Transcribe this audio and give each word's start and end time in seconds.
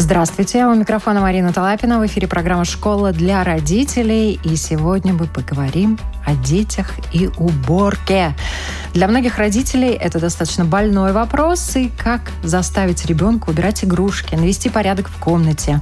Здравствуйте, 0.00 0.64
у 0.64 0.74
микрофона 0.76 1.20
Марина 1.20 1.52
Талапина. 1.52 1.98
В 1.98 2.06
эфире 2.06 2.28
программа 2.28 2.64
«Школа 2.64 3.10
для 3.10 3.42
родителей». 3.42 4.38
И 4.44 4.54
сегодня 4.54 5.12
мы 5.12 5.26
поговорим 5.26 5.98
о 6.24 6.36
детях 6.36 6.92
и 7.12 7.28
уборке. 7.36 8.32
Для 8.98 9.06
многих 9.06 9.38
родителей 9.38 9.92
это 9.92 10.18
достаточно 10.18 10.64
больной 10.64 11.12
вопрос. 11.12 11.76
И 11.76 11.88
как 11.96 12.32
заставить 12.42 13.06
ребенка 13.06 13.48
убирать 13.48 13.84
игрушки, 13.84 14.34
навести 14.34 14.70
порядок 14.70 15.08
в 15.08 15.20
комнате, 15.20 15.80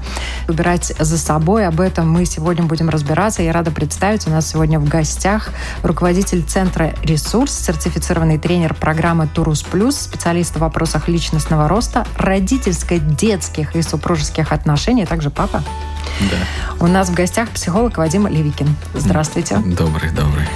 убирать 0.48 0.92
за 0.98 1.16
собой. 1.16 1.66
Об 1.66 1.80
этом 1.80 2.12
мы 2.12 2.26
сегодня 2.26 2.64
будем 2.64 2.90
разбираться. 2.90 3.40
Я 3.40 3.54
рада 3.54 3.70
представить, 3.70 4.26
у 4.26 4.30
нас 4.30 4.46
сегодня 4.46 4.78
в 4.78 4.86
гостях 4.86 5.48
руководитель 5.82 6.42
Центра 6.42 6.92
«Ресурс», 7.02 7.54
сертифицированный 7.54 8.36
тренер 8.36 8.74
программы 8.74 9.26
«Турус 9.28 9.62
Плюс», 9.62 9.96
специалист 9.96 10.54
в 10.54 10.58
вопросах 10.58 11.08
личностного 11.08 11.68
роста, 11.68 12.06
родительско-детских 12.16 13.76
и 13.76 13.80
супружеских 13.80 14.52
отношений, 14.52 15.04
а 15.04 15.06
также 15.06 15.30
папа. 15.30 15.62
Да. 16.20 16.84
У 16.84 16.86
нас 16.86 17.08
в 17.08 17.14
гостях 17.14 17.48
психолог 17.48 17.96
Вадим 17.96 18.26
Левикин. 18.26 18.76
Здравствуйте. 18.94 19.56
Добрый, 19.64 20.10
добрый. 20.10 20.46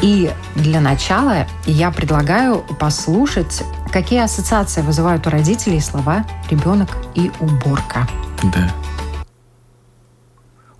И 0.00 0.30
для 0.54 0.80
начала 0.80 1.46
я 1.66 1.90
предлагаю 1.90 2.60
послушать, 2.78 3.62
какие 3.90 4.20
ассоциации 4.20 4.82
вызывают 4.82 5.26
у 5.26 5.30
родителей 5.30 5.80
слова 5.80 6.24
«ребенок» 6.50 6.88
и 7.14 7.30
«уборка». 7.40 8.06
Да 8.42 8.72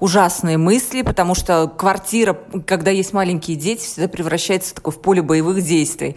ужасные 0.00 0.58
мысли, 0.58 1.02
потому 1.02 1.34
что 1.34 1.68
квартира, 1.68 2.38
когда 2.66 2.90
есть 2.90 3.12
маленькие 3.12 3.56
дети, 3.56 3.84
всегда 3.84 4.08
превращается 4.08 4.70
в 4.70 4.74
такое 4.74 4.92
в 4.94 5.00
поле 5.00 5.22
боевых 5.22 5.62
действий. 5.62 6.16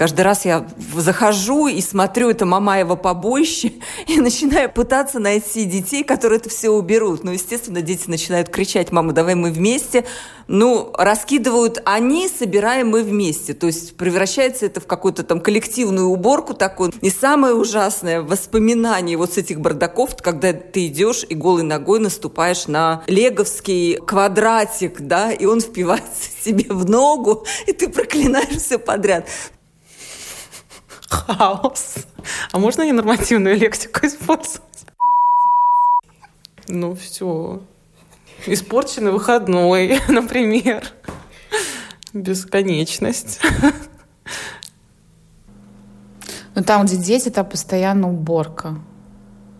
Каждый 0.00 0.22
раз 0.22 0.46
я 0.46 0.66
захожу 0.96 1.66
и 1.68 1.82
смотрю 1.82 2.30
это 2.30 2.46
Мамаева 2.46 2.96
побоище 2.96 3.72
и 4.06 4.18
начинаю 4.18 4.72
пытаться 4.72 5.18
найти 5.18 5.64
детей, 5.64 6.04
которые 6.04 6.38
это 6.38 6.48
все 6.48 6.70
уберут. 6.70 7.22
Ну, 7.22 7.32
естественно, 7.32 7.82
дети 7.82 8.08
начинают 8.08 8.48
кричать, 8.48 8.92
мама, 8.92 9.12
давай 9.12 9.34
мы 9.34 9.50
вместе. 9.50 10.06
Ну, 10.48 10.90
раскидывают 10.96 11.82
они, 11.84 12.28
собираем 12.28 12.88
мы 12.88 13.02
вместе. 13.02 13.52
То 13.52 13.66
есть 13.66 13.96
превращается 13.96 14.64
это 14.64 14.80
в 14.80 14.86
какую-то 14.86 15.22
там 15.22 15.38
коллективную 15.38 16.08
уборку 16.08 16.54
такую. 16.54 16.92
И 17.02 17.10
самое 17.10 17.54
ужасное 17.54 18.22
воспоминание 18.22 19.18
вот 19.18 19.34
с 19.34 19.36
этих 19.36 19.60
бардаков, 19.60 20.16
когда 20.16 20.54
ты 20.54 20.86
идешь 20.86 21.26
и 21.28 21.34
голой 21.34 21.62
ногой 21.62 22.00
наступаешь 22.00 22.66
на 22.66 23.02
леговский 23.20 23.96
квадратик, 23.96 25.00
да, 25.00 25.32
и 25.32 25.44
он 25.44 25.60
впивается 25.60 26.30
себе 26.42 26.66
в 26.68 26.88
ногу, 26.88 27.46
и 27.66 27.72
ты 27.72 27.88
проклинаешь 27.88 28.56
все 28.56 28.78
подряд 28.78 29.26
хаос. 31.10 32.06
А 32.52 32.58
можно 32.58 32.86
ненормативную 32.86 33.56
лексику 33.58 34.06
использовать? 34.06 34.86
Ну 36.68 36.94
все. 36.94 37.62
Испорченный 38.46 39.10
выходной, 39.10 40.00
например. 40.08 40.84
Бесконечность. 42.12 43.40
Ну 46.54 46.64
там, 46.64 46.86
где 46.86 46.96
дети, 46.96 47.28
там 47.28 47.46
постоянно 47.46 48.08
уборка. 48.08 48.78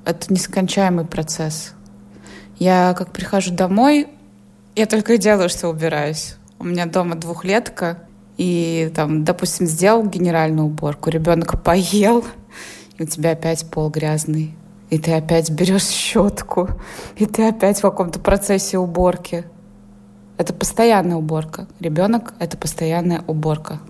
Это 0.04 0.32
нескончаемый 0.32 1.04
процесс. 1.04 1.74
Я 2.60 2.94
как 2.96 3.10
прихожу 3.10 3.54
домой, 3.54 4.06
я 4.76 4.84
только 4.84 5.14
и 5.14 5.18
делаю, 5.18 5.48
что 5.48 5.68
убираюсь. 5.68 6.36
У 6.58 6.64
меня 6.64 6.84
дома 6.84 7.14
двухлетка, 7.14 8.00
и 8.36 8.92
там, 8.94 9.24
допустим, 9.24 9.66
сделал 9.66 10.04
генеральную 10.04 10.66
уборку, 10.66 11.08
ребенок 11.08 11.62
поел, 11.62 12.22
и 12.98 13.02
у 13.02 13.06
тебя 13.06 13.30
опять 13.30 13.64
пол 13.70 13.88
грязный, 13.88 14.54
и 14.90 14.98
ты 14.98 15.14
опять 15.14 15.48
берешь 15.50 15.86
щетку, 15.88 16.68
и 17.16 17.24
ты 17.24 17.48
опять 17.48 17.78
в 17.78 17.82
каком-то 17.82 18.20
процессе 18.20 18.76
уборки. 18.76 19.46
Это 20.36 20.52
постоянная 20.52 21.16
уборка. 21.16 21.66
Ребенок— 21.80 22.34
это 22.38 22.58
постоянная 22.58 23.24
уборка. 23.26 23.80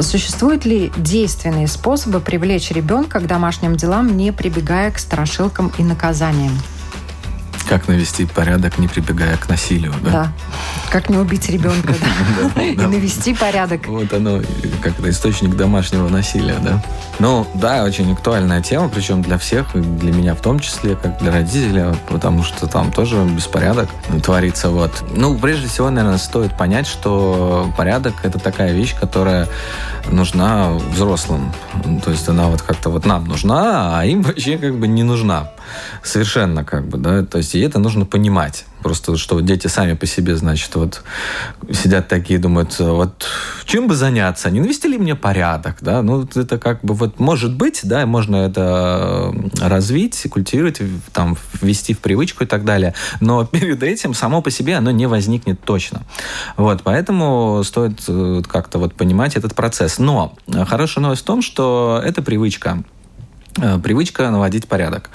Существуют 0.00 0.64
ли 0.64 0.90
действенные 0.96 1.68
способы 1.68 2.18
привлечь 2.18 2.72
ребенка 2.72 3.20
к 3.20 3.26
домашним 3.28 3.76
делам, 3.76 4.16
не 4.16 4.32
прибегая 4.32 4.90
к 4.90 4.98
страшилкам 4.98 5.70
и 5.78 5.84
наказаниям? 5.84 6.54
Как 7.70 7.86
навести 7.86 8.26
порядок, 8.26 8.78
не 8.78 8.88
прибегая 8.88 9.36
к 9.36 9.48
насилию, 9.48 9.94
да? 10.02 10.10
Да. 10.10 10.32
Как 10.90 11.08
не 11.08 11.16
убить 11.16 11.48
ребенка, 11.48 11.94
да. 12.56 12.62
И 12.62 12.76
навести 12.76 13.32
порядок. 13.32 13.86
Вот 13.86 14.12
оно, 14.12 14.42
как 14.82 14.98
источник 15.06 15.54
домашнего 15.54 16.08
насилия, 16.08 16.56
да. 16.60 16.82
Ну, 17.20 17.46
да, 17.54 17.84
очень 17.84 18.12
актуальная 18.12 18.60
тема, 18.60 18.88
причем 18.88 19.22
для 19.22 19.38
всех, 19.38 19.68
для 19.74 20.12
меня 20.12 20.34
в 20.34 20.40
том 20.40 20.58
числе, 20.58 20.96
как 20.96 21.18
для 21.18 21.30
родителя, 21.30 21.94
потому 22.08 22.42
что 22.42 22.66
там 22.66 22.90
тоже 22.90 23.24
беспорядок 23.24 23.88
творится, 24.24 24.70
вот. 24.70 25.04
Ну, 25.14 25.38
прежде 25.38 25.68
всего, 25.68 25.90
наверное, 25.90 26.18
стоит 26.18 26.58
понять, 26.58 26.88
что 26.88 27.72
порядок– 27.76 28.14
это 28.24 28.40
такая 28.40 28.72
вещь, 28.72 28.96
которая 28.98 29.46
нужна 30.10 30.72
взрослым. 30.72 31.52
То 32.04 32.10
есть 32.10 32.28
она 32.28 32.48
вот 32.48 32.62
как-то 32.62 32.90
вот 32.90 33.06
нам 33.06 33.26
нужна, 33.26 33.96
а 33.96 34.04
им 34.04 34.22
вообще 34.22 34.58
как 34.58 34.76
бы 34.76 34.88
не 34.88 35.04
нужна. 35.04 35.50
Совершенно 36.02 36.64
как 36.64 36.86
бы, 36.88 36.98
да. 36.98 37.24
То 37.24 37.38
есть 37.38 37.54
и 37.54 37.60
это 37.60 37.78
нужно 37.78 38.04
понимать. 38.04 38.64
Просто 38.82 39.16
что 39.16 39.40
дети 39.40 39.66
сами 39.66 39.94
по 39.94 40.06
себе, 40.06 40.36
значит, 40.36 40.74
вот 40.74 41.02
сидят 41.70 42.08
такие, 42.08 42.38
думают, 42.38 42.78
вот 42.78 43.26
чем 43.66 43.88
бы 43.88 43.94
заняться, 43.94 44.50
не 44.50 44.60
навести 44.60 44.88
ли 44.88 44.96
мне 44.96 45.14
порядок, 45.14 45.76
да, 45.82 46.02
ну, 46.02 46.26
это 46.34 46.58
как 46.58 46.82
бы 46.82 46.94
вот 46.94 47.20
может 47.20 47.54
быть, 47.54 47.80
да, 47.84 48.06
можно 48.06 48.36
это 48.36 49.34
развить, 49.60 50.26
культивировать, 50.30 50.80
там, 51.12 51.36
ввести 51.60 51.92
в 51.92 51.98
привычку 51.98 52.44
и 52.44 52.46
так 52.46 52.64
далее, 52.64 52.94
но 53.20 53.44
перед 53.44 53.82
этим 53.82 54.14
само 54.14 54.40
по 54.40 54.50
себе 54.50 54.76
оно 54.76 54.90
не 54.90 55.06
возникнет 55.06 55.60
точно. 55.62 56.02
Вот, 56.56 56.82
поэтому 56.82 57.62
стоит 57.64 58.02
э, 58.08 58.42
как-то 58.48 58.78
вот 58.78 58.94
понимать 58.94 59.36
этот 59.36 59.54
процесс. 59.54 59.98
Но 59.98 60.34
хорошая 60.66 61.02
новость 61.02 61.22
в 61.22 61.26
том, 61.26 61.42
что 61.42 62.00
эта 62.02 62.22
привычка, 62.22 62.82
Э, 62.82 62.99
привычка 63.54 64.30
наводить 64.30 64.68
порядок. 64.68 65.10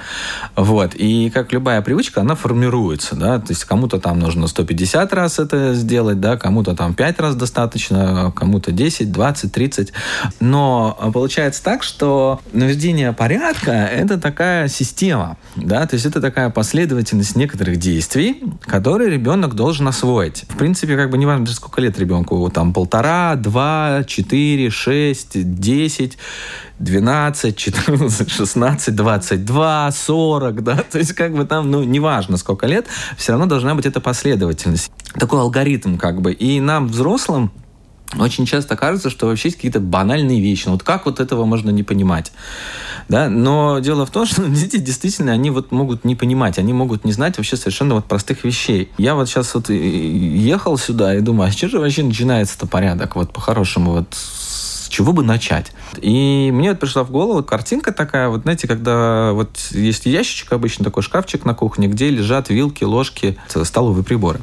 Вот. 0.55 0.93
И 0.95 1.29
как 1.29 1.53
любая 1.53 1.81
привычка, 1.81 2.21
она 2.21 2.35
формируется. 2.35 3.15
Да? 3.15 3.39
То 3.39 3.51
есть 3.51 3.63
кому-то 3.65 3.99
там 3.99 4.19
нужно 4.19 4.47
150 4.47 5.13
раз 5.13 5.39
это 5.39 5.73
сделать, 5.73 6.19
да? 6.19 6.37
кому-то 6.37 6.75
там 6.75 6.93
5 6.93 7.19
раз 7.19 7.35
достаточно, 7.35 8.31
кому-то 8.35 8.71
10, 8.71 9.11
20, 9.11 9.51
30. 9.51 9.93
Но 10.39 10.97
получается 11.13 11.63
так, 11.63 11.83
что 11.83 12.39
наведение 12.51 13.13
порядка– 13.13 13.71
это 13.71 14.19
такая 14.19 14.67
система. 14.67 15.37
Да? 15.55 15.85
То 15.87 15.95
есть 15.95 16.05
это 16.05 16.21
такая 16.21 16.49
последовательность 16.49 17.35
некоторых 17.35 17.77
действий, 17.77 18.43
которые 18.61 19.09
ребенок 19.09 19.55
должен 19.55 19.87
освоить. 19.87 20.45
В 20.49 20.57
принципе, 20.57 20.95
как 20.95 21.09
бы 21.09 21.17
неважно, 21.17 21.45
сколько 21.47 21.81
лет 21.81 21.97
ребенку, 21.99 22.49
там 22.49 22.73
полтора, 22.73 23.35
два, 23.35 24.03
четыре, 24.05 24.69
шесть, 24.69 25.31
десять, 25.59 26.17
12, 26.79 27.55
14, 27.55 28.29
16, 28.29 28.95
22, 28.95 29.91
40, 29.91 30.63
да, 30.63 30.75
то 30.77 30.97
есть 30.97 31.13
как 31.13 31.33
бы 31.33 31.45
там, 31.45 31.71
ну, 31.71 31.83
неважно 31.83 32.37
сколько 32.37 32.67
лет, 32.67 32.87
все 33.17 33.31
равно 33.31 33.45
должна 33.45 33.75
быть 33.75 33.85
эта 33.85 34.01
последовательность. 34.01 34.91
Такой 35.13 35.39
алгоритм 35.39 35.97
как 35.97 36.21
бы. 36.21 36.33
И 36.33 36.59
нам, 36.59 36.87
взрослым, 36.87 37.51
очень 38.19 38.45
часто 38.45 38.75
кажется, 38.75 39.09
что 39.09 39.27
вообще 39.27 39.47
есть 39.47 39.57
какие-то 39.57 39.79
банальные 39.79 40.41
вещи. 40.41 40.63
Ну, 40.65 40.73
вот 40.73 40.83
как 40.83 41.05
вот 41.05 41.19
этого 41.19 41.45
можно 41.45 41.69
не 41.69 41.83
понимать? 41.83 42.31
Да? 43.09 43.29
Но 43.29 43.79
дело 43.79 44.05
в 44.05 44.11
том, 44.11 44.25
что 44.25 44.45
дети 44.47 44.77
действительно, 44.77 45.31
они 45.31 45.51
вот 45.51 45.71
могут 45.71 46.05
не 46.05 46.15
понимать, 46.15 46.57
они 46.57 46.73
могут 46.73 47.05
не 47.05 47.11
знать 47.11 47.37
вообще 47.37 47.57
совершенно 47.57 47.95
вот 47.95 48.05
простых 48.05 48.43
вещей. 48.43 48.91
Я 48.97 49.15
вот 49.15 49.27
сейчас 49.27 49.53
вот 49.55 49.69
ехал 49.69 50.77
сюда 50.77 51.15
и 51.15 51.21
думаю, 51.21 51.49
а 51.49 51.51
с 51.51 51.55
чего 51.55 51.71
же 51.71 51.79
вообще 51.79 52.03
начинается-то 52.03 52.67
порядок? 52.67 53.15
Вот 53.15 53.33
по-хорошему 53.33 53.91
вот 53.91 54.07
чего 54.95 55.11
бы 55.11 55.23
начать? 55.23 55.73
И 55.97 56.51
мне 56.53 56.69
вот 56.69 56.79
пришла 56.79 57.03
в 57.03 57.11
голову 57.11 57.43
картинка 57.43 57.91
такая, 57.91 58.29
вот 58.29 58.43
знаете, 58.43 58.65
когда 58.65 59.33
вот 59.33 59.57
есть 59.71 60.05
ящичек 60.05 60.53
обычно, 60.53 60.85
такой 60.85 61.03
шкафчик 61.03 61.43
на 61.43 61.53
кухне, 61.53 61.87
где 61.87 62.09
лежат 62.09 62.47
вилки, 62.49 62.85
ложки, 62.85 63.37
столовые 63.49 64.05
приборы. 64.05 64.39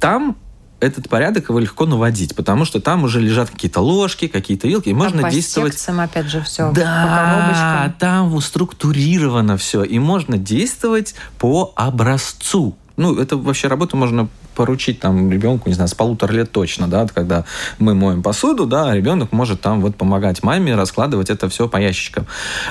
Там 0.00 0.36
этот 0.78 1.08
порядок 1.08 1.48
его 1.48 1.58
легко 1.58 1.86
наводить, 1.86 2.36
потому 2.36 2.66
что 2.66 2.82
там 2.82 3.04
уже 3.04 3.18
лежат 3.18 3.48
какие-то 3.48 3.80
ложки, 3.80 4.28
какие-то 4.28 4.68
вилки, 4.68 4.90
и 4.90 4.92
можно 4.92 5.22
по 5.22 5.30
действовать... 5.30 5.72
секциям, 5.72 6.00
опять 6.00 6.26
же, 6.26 6.42
все. 6.42 6.70
Да, 6.72 7.94
по 7.94 7.98
там 7.98 8.38
структурировано 8.42 9.56
все, 9.56 9.84
и 9.84 9.98
можно 9.98 10.36
действовать 10.36 11.14
по 11.38 11.72
образцу. 11.76 12.76
Ну, 12.98 13.18
это 13.18 13.38
вообще 13.38 13.68
работу 13.68 13.96
можно 13.96 14.28
поручить 14.54 15.00
там 15.00 15.30
ребенку, 15.30 15.68
не 15.68 15.74
знаю, 15.74 15.88
с 15.88 15.94
полутора 15.94 16.32
лет 16.32 16.52
точно, 16.52 16.88
да, 16.88 17.06
когда 17.06 17.44
мы 17.78 17.94
моем 17.94 18.22
посуду, 18.22 18.66
да, 18.66 18.94
ребенок 18.94 19.32
может 19.32 19.60
там 19.60 19.80
вот 19.80 19.96
помогать 19.96 20.42
маме 20.42 20.74
раскладывать 20.74 21.30
это 21.30 21.48
все 21.48 21.68
по 21.68 21.76
ящичкам. 21.76 22.26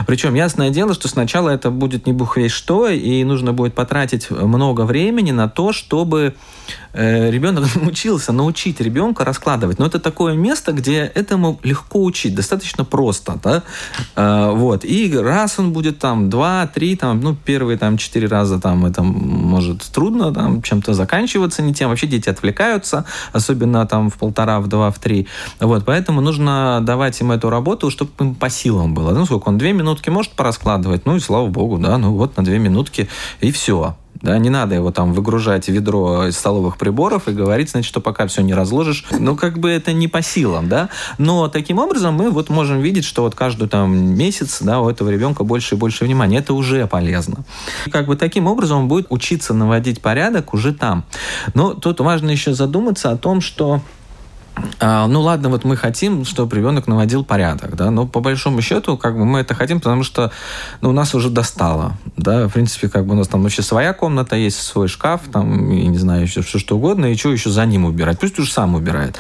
Причем 0.08 0.34
ясное 0.34 0.70
дело, 0.70 0.94
что 0.94 1.08
сначала 1.08 1.50
это 1.50 1.70
будет 1.70 2.08
не 2.08 2.14
бух 2.14 2.38
весь 2.38 2.52
что, 2.52 2.88
и 2.88 3.24
нужно 3.24 3.54
будет 3.54 3.74
потратить 3.74 4.30
много 4.30 4.82
времени 4.82 5.32
на 5.32 5.50
то, 5.50 5.74
чтобы 5.74 6.36
э, 6.94 7.32
ребенок 7.32 7.76
научился 7.82 8.32
научить 8.32 8.80
ребенка 8.80 9.26
раскладывать. 9.26 9.80
Но 9.80 9.86
это 9.86 10.00
такое 10.00 10.36
место, 10.36 10.72
где 10.72 11.12
этому 11.16 11.60
легко 11.64 12.04
учить, 12.04 12.36
достаточно 12.36 12.86
просто, 12.86 13.40
да, 13.44 13.64
э, 14.16 14.52
вот. 14.52 14.86
И 14.86 15.16
раз 15.16 15.60
он 15.60 15.74
будет 15.74 16.00
там, 16.00 16.30
два, 16.30 16.68
три, 16.68 16.96
там, 16.96 17.22
ну, 17.22 17.36
первые 17.36 17.78
там 17.78 17.98
четыре 17.98 18.28
раза 18.28 18.60
там 18.60 18.86
это 18.86 19.04
может 19.04 19.82
трудно 19.92 20.34
там 20.34 20.62
чем-то 20.62 20.94
заканчиваться, 20.94 21.62
не 21.62 21.73
тем. 21.74 21.90
Вообще 21.90 22.08
дети 22.08 22.30
отвлекаются, 22.30 23.06
особенно 23.32 23.86
там 23.86 24.10
в 24.10 24.18
полтора, 24.18 24.60
в 24.60 24.68
два, 24.68 24.92
в 24.92 25.00
три. 25.00 25.28
Вот, 25.60 25.86
поэтому 25.86 26.22
нужно 26.22 26.80
давать 26.82 27.20
им 27.22 27.32
эту 27.32 27.50
работу, 27.50 27.90
чтобы 27.90 28.12
им 28.20 28.36
по 28.36 28.50
силам 28.50 28.94
было. 28.94 29.12
Ну, 29.12 29.26
сколько 29.26 29.50
он, 29.50 29.58
две 29.58 29.74
минутки 29.74 30.10
может 30.10 30.34
пораскладывать, 30.34 31.06
ну 31.06 31.16
и 31.16 31.20
слава 31.20 31.48
богу, 31.48 31.78
да, 31.78 31.98
ну 31.98 32.14
вот 32.14 32.38
на 32.38 32.44
две 32.44 32.60
минутки 32.60 33.10
и 33.42 33.52
все. 33.52 33.96
Да, 34.24 34.38
не 34.38 34.50
надо 34.50 34.74
его 34.74 34.90
там 34.90 35.12
выгружать 35.12 35.66
в 35.66 35.68
ведро 35.68 36.28
из 36.28 36.38
столовых 36.38 36.78
приборов 36.78 37.28
и 37.28 37.34
говорить, 37.34 37.70
значит, 37.70 37.90
что 37.90 38.00
пока 38.00 38.26
все 38.26 38.42
не 38.42 38.54
разложишь. 38.54 39.04
Ну, 39.12 39.36
как 39.36 39.60
бы 39.60 39.70
это 39.70 39.92
не 39.92 40.08
по 40.08 40.22
силам, 40.22 40.70
да. 40.70 40.88
Но 41.18 41.50
таким 41.50 41.78
образом 41.78 42.14
мы 42.14 42.32
вот 42.32 42.50
можем 42.50 42.80
видеть, 42.80 43.04
что 43.04 43.24
вот 43.24 43.36
каждый 43.36 43.68
там 43.68 44.16
месяц, 44.16 44.62
да, 44.62 44.80
у 44.80 44.90
этого 44.90 45.10
ребенка 45.10 45.44
больше 45.44 45.76
и 45.76 45.78
больше 45.78 46.06
внимания. 46.06 46.38
Это 46.38 46.54
уже 46.54 46.88
полезно. 46.88 47.44
И 47.86 47.90
как 47.90 48.08
бы 48.08 48.16
таким 48.16 48.48
образом 48.48 48.80
он 48.80 48.88
будет 48.88 49.08
учиться 49.10 49.54
наводить 49.54 50.02
порядок 50.02 50.54
уже 50.54 50.74
там. 50.74 51.04
Но 51.54 51.74
тут 51.74 52.00
важно 52.00 52.32
еще 52.32 52.54
задуматься 52.54 53.12
о 53.12 53.18
том, 53.18 53.42
что 53.42 53.82
ну 54.80 55.22
ладно, 55.22 55.50
вот 55.50 55.64
мы 55.64 55.76
хотим, 55.76 56.26
чтобы 56.26 56.56
ребенок 56.56 56.88
наводил 56.88 57.24
порядок, 57.24 57.76
да, 57.76 57.90
но 57.90 58.06
по 58.06 58.20
большому 58.20 58.62
счету, 58.62 58.98
как 58.98 59.18
бы 59.18 59.26
мы 59.26 59.40
это 59.40 59.56
хотим, 59.56 59.80
потому 59.80 60.04
что 60.04 60.32
ну, 60.82 60.92
нас 60.92 61.16
уже 61.16 61.30
достало, 61.30 61.94
да, 62.18 62.48
в 62.48 62.54
принципе, 62.54 62.90
как 62.90 63.06
бы 63.06 63.14
у 63.14 63.18
нас 63.18 63.28
там 63.28 63.42
вообще 63.42 63.62
своя 63.62 63.94
комната 63.94 64.36
есть, 64.36 64.62
свой 64.62 64.88
шкаф, 64.88 65.22
там, 65.32 65.72
и 65.72 65.88
не 65.88 65.98
знаю, 65.98 66.22
еще 66.24 66.42
все 66.42 66.60
что 66.60 66.78
угодно, 66.78 67.08
и 67.08 67.16
что 67.16 67.32
еще 67.32 67.50
за 67.50 67.66
ним 67.66 67.86
убирать, 67.86 68.20
пусть 68.20 68.38
уже 68.40 68.52
сам 68.52 68.76
убирает. 68.76 69.18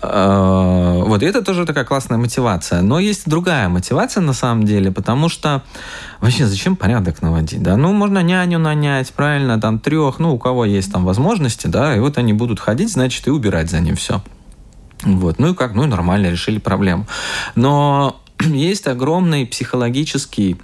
А, 0.00 1.02
вот, 1.04 1.22
и 1.22 1.26
это 1.26 1.42
тоже 1.42 1.66
такая 1.66 1.84
классная 1.84 2.18
мотивация. 2.18 2.82
Но 2.82 3.00
есть 3.00 3.28
другая 3.28 3.68
мотивация 3.68 4.20
на 4.20 4.32
самом 4.32 4.64
деле, 4.64 4.92
потому 4.92 5.28
что 5.28 5.62
вообще 6.20 6.46
зачем 6.46 6.76
порядок 6.76 7.20
наводить, 7.20 7.62
да? 7.62 7.76
Ну, 7.76 7.92
можно 7.92 8.22
няню 8.22 8.58
нанять, 8.58 9.12
правильно, 9.12 9.60
там 9.60 9.78
трех, 9.80 10.18
ну, 10.18 10.34
у 10.34 10.38
кого 10.38 10.64
есть 10.64 10.92
там 10.92 11.04
возможности, 11.04 11.66
да, 11.66 11.96
и 11.96 12.00
вот 12.00 12.16
они 12.18 12.32
будут 12.32 12.60
ходить, 12.60 12.92
значит, 12.92 13.26
и 13.26 13.30
убирать 13.30 13.70
за 13.70 13.80
ним 13.80 13.96
все. 13.96 14.22
Вот. 15.02 15.38
Ну 15.38 15.52
и 15.52 15.54
как? 15.54 15.74
Ну 15.74 15.84
и 15.84 15.86
нормально, 15.86 16.30
решили 16.30 16.58
проблему. 16.58 17.06
Но 17.54 18.20
есть 18.40 18.86
огромный 18.86 19.46
психологический 19.46 20.56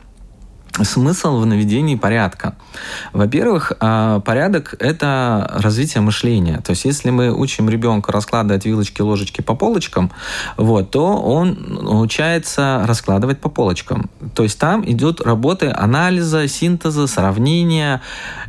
смысл 0.82 1.38
в 1.38 1.47
наведении 1.47 1.94
порядка. 1.94 2.56
Во-первых, 3.12 3.73
а, 3.79 4.21
порядок– 4.21 4.75
это 4.81 5.50
развитие 5.55 6.00
мышления. 6.00 6.61
То 6.65 6.71
есть, 6.71 6.85
если 6.85 7.11
мы 7.11 7.32
учим 7.32 7.69
ребенка 7.69 8.11
раскладывать 8.11 8.65
вилочки, 8.65 9.00
ложечки 9.00 9.41
по 9.41 9.55
полочкам, 9.55 10.11
вот, 10.56 10.91
то 10.91 11.17
он 11.17 11.56
научается 11.81 12.82
раскладывать 12.87 13.41
по 13.41 13.49
полочкам. 13.49 14.11
То 14.35 14.43
есть, 14.43 14.59
там 14.59 14.85
идет 14.91 15.21
работы 15.21 15.69
анализа, 15.69 16.49
синтеза, 16.49 17.06
сравнения 17.06 18.03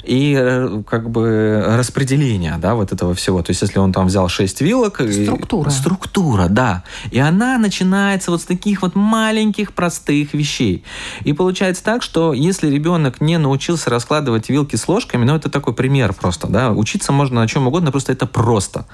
и 0.04 0.36
э, 0.38 0.82
как 0.88 1.10
бы 1.10 1.64
распределения 1.68 2.58
да, 2.60 2.76
вот 2.76 2.92
этого 2.92 3.14
всего. 3.14 3.44
То 3.44 3.52
есть, 3.52 3.62
если 3.62 3.78
он 3.78 3.94
там 3.94 4.08
взял 4.08 4.28
6 4.28 4.62
вилок… 4.62 5.02
Структура. 5.02 5.70
И, 5.70 5.74
структура, 5.74 6.48
да. 6.50 6.84
И 7.12 7.20
она 7.20 7.60
начинается 7.60 8.32
вот 8.32 8.42
с 8.42 8.46
таких 8.46 8.82
вот 8.82 8.96
маленьких 8.96 9.74
простых 9.74 10.34
вещей. 10.34 10.84
И 11.24 11.34
получается 11.34 11.84
так, 11.84 12.02
что 12.02 12.15
что 12.16 12.32
если 12.32 12.70
ребенок 12.70 13.20
не 13.20 13.38
научился 13.38 13.90
раскладывать 13.90 14.48
вилки 14.48 14.78
с 14.78 14.88
ложками, 14.88 15.26
ну 15.26 15.36
это 15.36 15.50
такой 15.50 15.74
пример 15.74 16.14
просто, 16.14 16.48
да, 16.48 16.72
учиться 16.72 17.12
можно 17.12 17.42
на 17.42 17.48
чем 17.50 17.68
угодно, 17.68 17.92
просто 17.92 18.14
это 18.14 18.26
просто, 18.26 18.86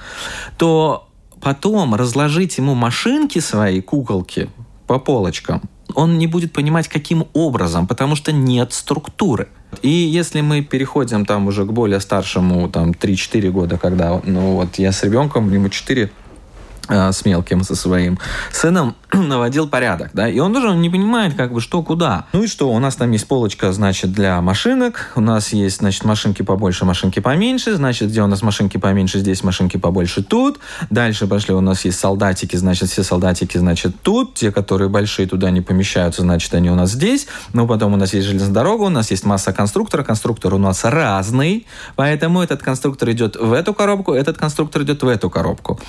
то 0.57 1.07
потом 1.39 1.93
разложить 1.93 2.57
ему 2.57 2.73
машинки 2.73 3.37
свои, 3.37 3.79
куколки 3.79 4.49
по 4.87 4.97
полочкам, 4.97 5.61
он 5.93 6.17
не 6.17 6.25
будет 6.25 6.51
понимать, 6.51 6.87
каким 6.87 7.27
образом, 7.33 7.85
потому 7.85 8.15
что 8.15 8.31
нет 8.31 8.73
структуры. 8.73 9.49
И 9.83 9.89
если 9.89 10.41
мы 10.41 10.63
переходим 10.63 11.23
там 11.23 11.45
уже 11.45 11.65
к 11.65 11.71
более 11.71 11.99
старшему, 11.99 12.69
там 12.69 12.89
3-4 12.89 13.51
года, 13.51 13.77
когда, 13.77 14.19
ну 14.23 14.55
вот 14.55 14.79
я 14.79 14.91
с 14.91 15.03
ребенком, 15.03 15.53
ему 15.53 15.69
4 15.69 16.09
Э, 16.91 17.11
с 17.11 17.25
мелким, 17.25 17.63
со 17.63 17.75
своим 17.75 18.19
сыном, 18.51 18.95
наводил 19.13 19.67
порядок, 19.67 20.11
да, 20.13 20.29
и 20.29 20.39
он 20.39 20.53
тоже 20.53 20.73
не 20.75 20.89
понимает, 20.89 21.33
как 21.35 21.53
бы, 21.53 21.59
что, 21.59 21.83
куда. 21.83 22.25
Ну 22.33 22.43
и 22.43 22.47
что, 22.47 22.71
у 22.71 22.79
нас 22.79 22.95
там 22.95 23.11
есть 23.11 23.27
полочка, 23.27 23.71
значит, 23.73 24.13
для 24.13 24.39
машинок, 24.41 25.11
у 25.15 25.21
нас 25.21 25.53
есть, 25.53 25.77
значит, 25.77 26.05
машинки 26.05 26.41
побольше, 26.41 26.85
машинки 26.85 27.19
поменьше, 27.19 27.75
значит, 27.75 28.09
где 28.09 28.21
у 28.21 28.27
нас 28.27 28.41
машинки 28.41 28.77
поменьше, 28.77 29.19
здесь 29.19 29.43
машинки 29.43 29.77
побольше 29.77 30.23
тут, 30.23 30.59
дальше 30.89 31.27
пошли, 31.27 31.53
у 31.53 31.61
нас 31.61 31.83
есть 31.83 31.99
солдатики, 31.99 32.55
значит, 32.55 32.89
все 32.89 33.03
солдатики, 33.03 33.57
значит, 33.57 33.95
тут, 34.01 34.35
те, 34.35 34.51
которые 34.51 34.89
большие, 34.89 35.27
туда 35.27 35.51
не 35.51 35.61
помещаются, 35.61 36.21
значит, 36.21 36.53
они 36.53 36.69
у 36.69 36.75
нас 36.75 36.91
здесь, 36.91 37.27
ну, 37.53 37.67
потом 37.67 37.93
у 37.93 37.97
нас 37.97 38.13
есть 38.13 38.27
железная 38.27 38.53
дорога, 38.53 38.83
у 38.83 38.89
нас 38.89 39.11
есть 39.11 39.25
масса 39.25 39.51
конструктора, 39.51 40.03
конструктор 40.03 40.53
у 40.53 40.57
нас 40.57 40.85
разный, 40.85 41.65
поэтому 41.95 42.41
этот 42.41 42.61
конструктор 42.61 43.11
идет 43.11 43.35
в 43.35 43.51
эту 43.51 43.73
коробку, 43.73 44.13
этот 44.13 44.37
конструктор 44.37 44.83
идет 44.83 45.03
в 45.03 45.07
эту 45.07 45.29
коробку. 45.29 45.79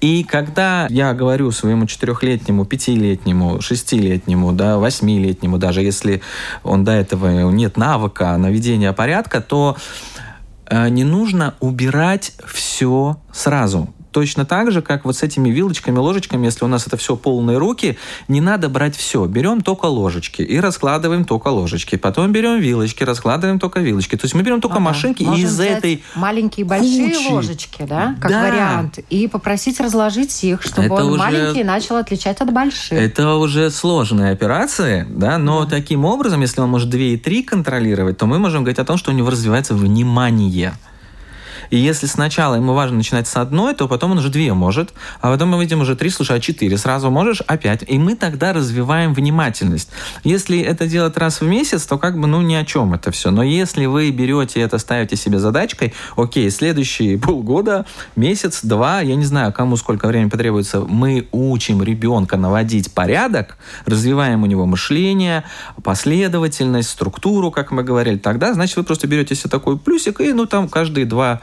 И 0.00 0.22
когда 0.22 0.86
я 0.90 1.12
говорю 1.12 1.50
своему 1.50 1.86
четырехлетнему, 1.86 2.67
пятилетнему, 2.68 3.60
шестилетнему, 3.60 4.52
да, 4.52 4.78
восьмилетнему, 4.78 5.58
даже 5.58 5.82
если 5.82 6.22
он 6.62 6.84
до 6.84 6.92
этого 6.92 7.50
нет 7.50 7.76
навыка 7.76 8.36
наведения 8.36 8.92
порядка, 8.92 9.40
то 9.40 9.76
э, 10.66 10.88
не 10.88 11.04
нужно 11.04 11.54
убирать 11.60 12.32
все 12.46 13.16
сразу 13.32 13.88
точно 14.12 14.44
так 14.44 14.72
же, 14.72 14.82
как 14.82 15.04
вот 15.04 15.16
с 15.16 15.22
этими 15.22 15.50
вилочками, 15.50 15.98
ложечками, 15.98 16.46
если 16.46 16.64
у 16.64 16.68
нас 16.68 16.86
это 16.86 16.96
все 16.96 17.16
полные 17.16 17.58
руки, 17.58 17.98
не 18.28 18.40
надо 18.40 18.68
брать 18.68 18.96
все. 18.96 19.26
Берем 19.26 19.60
только 19.60 19.86
ложечки 19.86 20.42
и 20.42 20.58
раскладываем 20.60 21.24
только 21.24 21.48
ложечки. 21.48 21.96
Потом 21.96 22.32
берем 22.32 22.58
вилочки, 22.60 23.04
раскладываем 23.04 23.58
только 23.58 23.80
вилочки. 23.80 24.16
То 24.16 24.24
есть 24.24 24.34
мы 24.34 24.42
берем 24.42 24.60
только 24.60 24.76
ага. 24.76 24.84
машинки 24.84 25.22
Можем 25.22 25.44
и 25.44 25.46
из 25.46 25.60
этой 25.60 26.02
маленькие 26.14 26.66
большие 26.66 27.14
кучи. 27.14 27.28
ложечки, 27.30 27.86
да, 27.88 28.16
как 28.20 28.30
да. 28.30 28.42
вариант, 28.42 28.98
и 29.10 29.28
попросить 29.28 29.80
разложить 29.80 30.44
их, 30.44 30.62
чтобы 30.62 30.86
это 30.86 31.04
он 31.04 31.12
уже... 31.12 31.18
маленький 31.18 31.64
начал 31.64 31.96
отличать 31.96 32.40
от 32.40 32.52
больших. 32.52 32.98
Это 32.98 33.34
уже 33.36 33.70
сложные 33.70 34.32
операции, 34.32 35.06
да, 35.08 35.38
но 35.38 35.64
да. 35.64 35.70
таким 35.70 36.04
образом, 36.04 36.40
если 36.40 36.60
он 36.60 36.70
может 36.70 36.90
2 36.90 37.00
и 37.00 37.16
3 37.16 37.42
контролировать, 37.42 38.18
то 38.18 38.26
мы 38.26 38.38
можем 38.38 38.62
говорить 38.62 38.78
о 38.78 38.84
том, 38.84 38.96
что 38.96 39.10
у 39.10 39.14
него 39.14 39.30
развивается 39.30 39.74
внимание. 39.74 40.74
И 41.70 41.76
если 41.76 42.06
сначала 42.06 42.54
ему 42.54 42.74
важно 42.74 42.98
начинать 42.98 43.28
с 43.28 43.36
одной, 43.36 43.74
то 43.74 43.88
потом 43.88 44.12
он 44.12 44.18
уже 44.18 44.30
две 44.30 44.52
может, 44.52 44.92
а 45.20 45.32
потом 45.32 45.50
мы 45.50 45.62
видим 45.62 45.80
уже 45.80 45.96
три, 45.96 46.10
слушай, 46.10 46.36
а 46.36 46.40
четыре 46.40 46.78
сразу 46.78 47.10
можешь, 47.10 47.42
опять. 47.46 47.84
И 47.86 47.98
мы 47.98 48.14
тогда 48.14 48.52
развиваем 48.52 49.14
внимательность. 49.14 49.90
Если 50.24 50.60
это 50.60 50.86
делать 50.86 51.16
раз 51.16 51.40
в 51.40 51.46
месяц, 51.46 51.86
то 51.86 51.98
как 51.98 52.18
бы, 52.18 52.26
ну, 52.26 52.40
ни 52.42 52.54
о 52.54 52.64
чем 52.64 52.94
это 52.94 53.10
все. 53.10 53.30
Но 53.30 53.42
если 53.42 53.86
вы 53.86 54.10
берете 54.10 54.60
это, 54.60 54.78
ставите 54.78 55.16
себе 55.16 55.38
задачкой, 55.38 55.94
окей, 56.16 56.50
следующие 56.50 57.18
полгода, 57.28 57.86
месяц, 58.16 58.60
два, 58.62 59.00
я 59.00 59.14
не 59.14 59.24
знаю, 59.24 59.52
кому 59.52 59.76
сколько 59.76 60.06
времени 60.08 60.30
потребуется, 60.30 60.80
мы 60.80 61.28
учим 61.32 61.82
ребенка 61.82 62.36
наводить 62.36 62.92
порядок, 62.92 63.58
развиваем 63.86 64.42
у 64.42 64.46
него 64.46 64.66
мышление, 64.66 65.44
последовательность, 65.82 66.90
структуру, 66.90 67.50
как 67.50 67.70
мы 67.70 67.82
говорили, 67.82 68.18
тогда, 68.18 68.52
значит, 68.54 68.76
вы 68.76 68.84
просто 68.84 69.06
берете 69.06 69.34
себе 69.34 69.50
такой 69.50 69.78
плюсик 69.78 70.20
и, 70.20 70.32
ну, 70.32 70.46
там, 70.46 70.68
каждые 70.68 71.06
два 71.06 71.40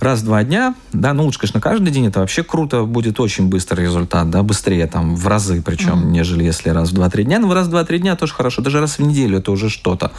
раз 0.00 0.20
в 0.20 0.24
два 0.24 0.44
дня, 0.44 0.74
да, 0.92 1.12
ну 1.12 1.24
лучше, 1.24 1.38
конечно, 1.38 1.60
каждый 1.60 1.90
день, 1.90 2.06
это 2.06 2.20
вообще 2.20 2.42
круто, 2.42 2.84
будет 2.84 3.20
очень 3.20 3.48
быстрый 3.48 3.84
результат, 3.84 4.30
да, 4.30 4.42
быстрее 4.42 4.86
там 4.86 5.16
в 5.16 5.26
разы, 5.26 5.62
причем, 5.62 6.02
mm-hmm. 6.02 6.10
нежели 6.10 6.44
если 6.44 6.70
раз 6.70 6.90
в 6.90 6.94
два-три 6.94 7.24
дня, 7.24 7.38
ну, 7.38 7.52
раз 7.52 7.66
в 7.66 7.70
два-три 7.70 7.98
дня 7.98 8.16
тоже 8.16 8.34
хорошо, 8.34 8.62
даже 8.62 8.80
раз 8.80 8.98
в 8.98 9.02
неделю 9.02 9.38
это 9.38 9.50
уже 9.52 9.70
что-то. 9.70 10.12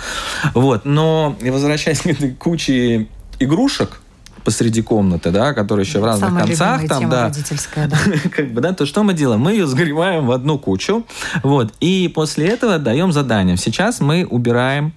Вот, 0.53 0.85
но 0.85 1.35
возвращаясь 1.41 2.01
к 2.01 2.05
этой 2.07 2.31
куче 2.31 3.07
игрушек, 3.39 4.01
посреди 4.43 4.81
комнаты, 4.81 5.29
да, 5.31 5.53
которые 5.53 5.85
еще 5.85 5.99
в 5.99 6.05
разных 6.05 6.29
Самая 6.29 6.47
концах 6.47 6.87
там, 6.87 7.09
да, 7.09 7.29
да. 7.75 7.97
как 8.33 8.53
бы, 8.53 8.61
да, 8.61 8.71
то 8.71 8.85
что 8.85 9.03
мы 9.03 9.13
делаем? 9.13 9.41
Мы 9.41 9.51
ее 9.51 9.67
сгребаем 9.67 10.25
в 10.25 10.31
одну 10.31 10.57
кучу, 10.57 11.05
вот, 11.43 11.73
и 11.81 12.09
после 12.15 12.47
этого 12.47 12.79
даем 12.79 13.11
задание. 13.11 13.57
Сейчас 13.57 13.99
мы 13.99 14.25
убираем 14.25 14.93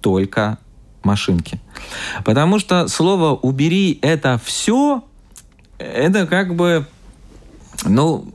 только 0.00 0.58
машинки. 1.04 1.60
Потому 2.24 2.58
что 2.58 2.88
слово 2.88 3.34
«убери 3.34 3.98
это 4.02 4.40
все» 4.44 5.02
это 5.82 6.26
как 6.26 6.54
бы, 6.54 6.86
ну, 7.84 8.32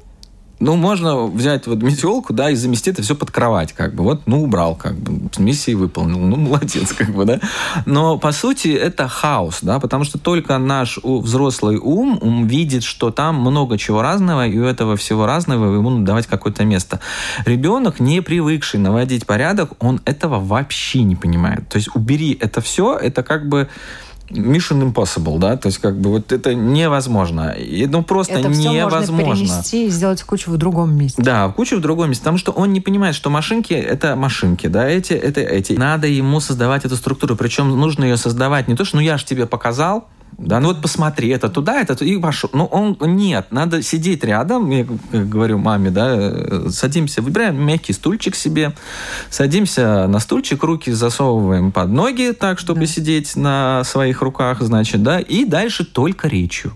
Ну, 0.60 0.76
можно 0.76 1.28
взять 1.28 1.68
вот 1.68 1.84
метелку, 1.84 2.34
да, 2.34 2.50
и 2.50 2.56
замести 2.56 2.90
это 2.90 3.04
все 3.04 3.16
под 3.16 3.30
кровать, 3.30 3.74
как 3.74 3.94
бы. 3.94 4.04
Вот, 4.04 4.24
ну, 4.26 4.44
убрал, 4.44 4.76
как 4.76 4.96
бы, 4.96 5.30
миссии 5.38 5.76
выполнил. 5.76 6.18
Ну, 6.18 6.36
молодец, 6.38 6.94
как 6.94 7.12
бы, 7.12 7.26
да. 7.26 7.40
Но, 7.86 8.18
по 8.18 8.32
сути, 8.32 8.70
это 8.70 9.08
хаос, 9.08 9.60
да, 9.62 9.80
потому 9.80 10.04
что 10.04 10.18
только 10.18 10.58
наш 10.58 10.98
взрослый 11.04 11.78
ум, 11.78 12.18
ум 12.22 12.48
видит, 12.48 12.84
что 12.84 13.12
там 13.12 13.40
много 13.40 13.78
чего 13.78 14.02
разного, 14.02 14.48
и 14.48 14.58
у 14.58 14.64
этого 14.64 14.98
всего 14.98 15.28
разного 15.28 15.76
ему 15.76 15.92
надо 15.92 16.06
давать 16.06 16.26
какое-то 16.26 16.66
место. 16.66 17.00
Ребенок, 17.46 18.00
не 18.00 18.22
привыкший 18.22 18.80
наводить 18.80 19.28
порядок, 19.28 19.72
он 19.80 20.02
этого 20.06 20.40
вообще 20.40 21.04
не 21.04 21.16
понимает. 21.16 21.70
То 21.70 21.78
есть 21.78 21.90
убери 21.94 22.38
это 22.42 22.62
все, 22.62 22.98
это 22.98 23.22
как 23.22 23.48
бы 23.48 23.68
Mission 24.30 24.92
Impossible, 24.92 25.40
да, 25.40 25.58
то 25.58 25.68
есть 25.68 25.80
как 25.80 26.00
бы 26.00 26.10
вот 26.10 26.32
это 26.32 26.54
невозможно, 26.54 27.56
ну 27.88 28.04
просто 28.04 28.34
это 28.34 28.52
все 28.52 28.72
невозможно. 28.72 29.26
можно 29.26 29.46
перенести 29.46 29.88
и 29.88 29.90
сделать 29.90 30.22
кучу 30.24 30.52
в 30.52 30.58
другом 30.58 30.96
месте. 30.96 31.22
Да, 31.22 31.50
кучу 31.50 31.78
в 31.78 31.82
другом 31.82 32.10
месте, 32.10 32.24
потому 32.24 32.38
что 32.38 32.52
он 32.52 32.74
не 32.74 32.82
понимает, 32.82 33.16
что 33.16 33.30
машинки 33.30 33.74
это 33.74 34.16
машинки, 34.16 34.68
да, 34.68 34.88
эти 34.88 35.14
это 35.14 35.42
эти. 35.42 35.74
Надо 35.74 36.08
ему 36.08 36.40
создавать 36.40 36.86
эту 36.86 36.96
структуру, 36.98 37.36
причем 37.36 37.70
нужно 37.70 38.04
ее 38.04 38.18
создавать 38.18 38.68
не 38.68 38.76
то, 38.76 38.84
что 38.84 38.98
ну 38.98 39.02
я 39.02 39.18
же 39.18 39.26
тебе 39.26 39.46
показал, 39.46 40.08
да, 40.38 40.60
ну 40.60 40.68
вот 40.68 40.82
посмотри, 40.82 41.30
это 41.30 41.50
туда, 41.50 41.82
это 41.82 41.96
туда, 41.96 42.12
и 42.12 42.18
пошел. 42.18 42.50
Ну, 42.54 42.66
он, 42.66 42.98
нет, 43.02 43.48
надо 43.52 43.82
сидеть 43.82 44.24
рядом, 44.24 44.70
я 44.70 44.86
говорю 45.12 45.58
маме, 45.58 45.90
да, 45.90 46.14
э, 46.16 46.68
садимся, 46.70 47.24
выбираем 47.24 47.60
мягкий 47.60 47.94
стульчик 47.94 48.36
себе, 48.36 48.74
садимся 49.32 50.08
на 50.08 50.20
стульчик, 50.20 50.62
руки 50.64 50.92
засовываем 50.92 51.72
под 51.72 51.90
ноги 51.90 52.34
так, 52.40 52.60
чтобы 52.60 52.82
да. 52.82 52.86
сидеть 52.86 53.36
на 53.36 53.84
своих 53.84 54.22
руках, 54.22 54.62
значит, 54.62 55.02
да, 55.02 55.20
и 55.20 55.44
дальше 55.44 55.86
только 55.86 56.28
речью 56.28 56.74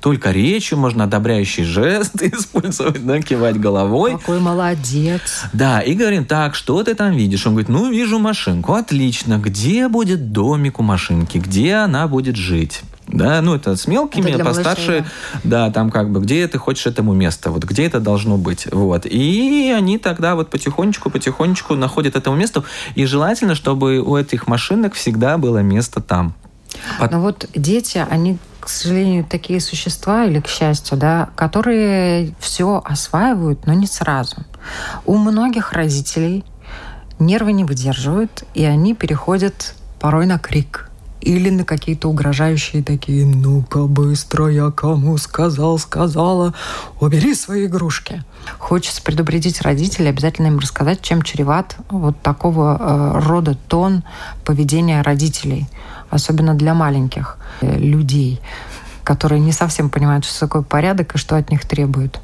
только 0.00 0.30
речью, 0.30 0.78
можно 0.78 1.04
одобряющие 1.04 1.66
жесты 1.66 2.28
использовать, 2.34 3.04
да, 3.04 3.20
кивать 3.20 3.58
головой. 3.58 4.12
Какой 4.18 4.40
молодец. 4.40 5.20
Да, 5.52 5.80
и 5.80 5.94
говорим, 5.94 6.24
так, 6.24 6.54
что 6.54 6.82
ты 6.82 6.94
там 6.94 7.12
видишь? 7.12 7.46
Он 7.46 7.52
говорит, 7.52 7.68
ну, 7.68 7.90
вижу 7.90 8.18
машинку, 8.18 8.74
отлично. 8.74 9.38
Где 9.38 9.88
будет 9.88 10.32
домик 10.32 10.78
у 10.78 10.82
машинки? 10.82 11.38
Где 11.38 11.74
она 11.74 12.06
будет 12.08 12.36
жить? 12.36 12.82
Да, 13.08 13.40
ну 13.40 13.54
это 13.54 13.74
с 13.74 13.86
мелкими, 13.86 14.30
это 14.30 14.44
постарше, 14.44 14.90
малышей, 14.90 15.04
да. 15.44 15.66
да, 15.66 15.72
там 15.72 15.90
как 15.90 16.10
бы, 16.10 16.20
где 16.20 16.46
ты 16.46 16.58
хочешь 16.58 16.86
этому 16.86 17.14
место, 17.14 17.50
вот 17.50 17.64
где 17.64 17.86
это 17.86 18.00
должно 18.00 18.36
быть, 18.36 18.68
вот. 18.70 19.06
И 19.06 19.74
они 19.74 19.98
тогда 19.98 20.34
вот 20.34 20.50
потихонечку, 20.50 21.08
потихонечку 21.08 21.74
находят 21.74 22.16
этому 22.16 22.36
месту, 22.36 22.64
и 22.96 23.06
желательно, 23.06 23.54
чтобы 23.54 24.00
у 24.00 24.16
этих 24.16 24.46
машинок 24.46 24.92
всегда 24.92 25.38
было 25.38 25.58
место 25.58 26.02
там. 26.02 26.34
Но 27.10 27.20
вот 27.20 27.48
дети, 27.54 28.04
они 28.10 28.38
к 28.68 28.70
сожалению, 28.70 29.24
такие 29.24 29.62
существа, 29.62 30.26
или 30.26 30.40
к 30.40 30.46
счастью, 30.46 30.98
да, 30.98 31.30
которые 31.36 32.34
все 32.38 32.82
осваивают, 32.84 33.66
но 33.66 33.72
не 33.72 33.86
сразу. 33.86 34.36
У 35.06 35.16
многих 35.16 35.72
родителей 35.72 36.44
нервы 37.18 37.52
не 37.52 37.64
выдерживают, 37.64 38.44
и 38.52 38.66
они 38.66 38.94
переходят 38.94 39.74
порой 39.98 40.26
на 40.26 40.38
крик 40.38 40.90
или 41.22 41.48
на 41.48 41.64
какие-то 41.64 42.08
угрожающие 42.08 42.84
такие 42.84 43.24
«Ну-ка 43.24 43.86
быстро, 43.86 44.48
я 44.48 44.70
кому 44.70 45.16
сказал, 45.16 45.78
сказала, 45.78 46.52
убери 47.00 47.34
свои 47.34 47.66
игрушки». 47.66 48.22
Хочется 48.58 49.02
предупредить 49.02 49.62
родителей, 49.62 50.10
обязательно 50.10 50.48
им 50.48 50.58
рассказать, 50.58 51.00
чем 51.00 51.22
чреват 51.22 51.76
вот 51.88 52.20
такого 52.20 52.76
э, 52.78 53.20
рода 53.26 53.56
тон 53.68 54.04
поведения 54.44 55.00
родителей– 55.00 55.66
особенно 56.10 56.54
для 56.54 56.74
маленьких 56.74 57.36
э, 57.60 57.78
людей, 57.78 58.40
которые 59.04 59.40
не 59.40 59.52
совсем 59.52 59.90
понимают, 59.90 60.24
что 60.24 60.40
такое 60.40 60.62
порядок 60.62 61.14
и 61.14 61.18
что 61.18 61.36
от 61.36 61.50
них 61.50 61.66
требуют. 61.66 62.20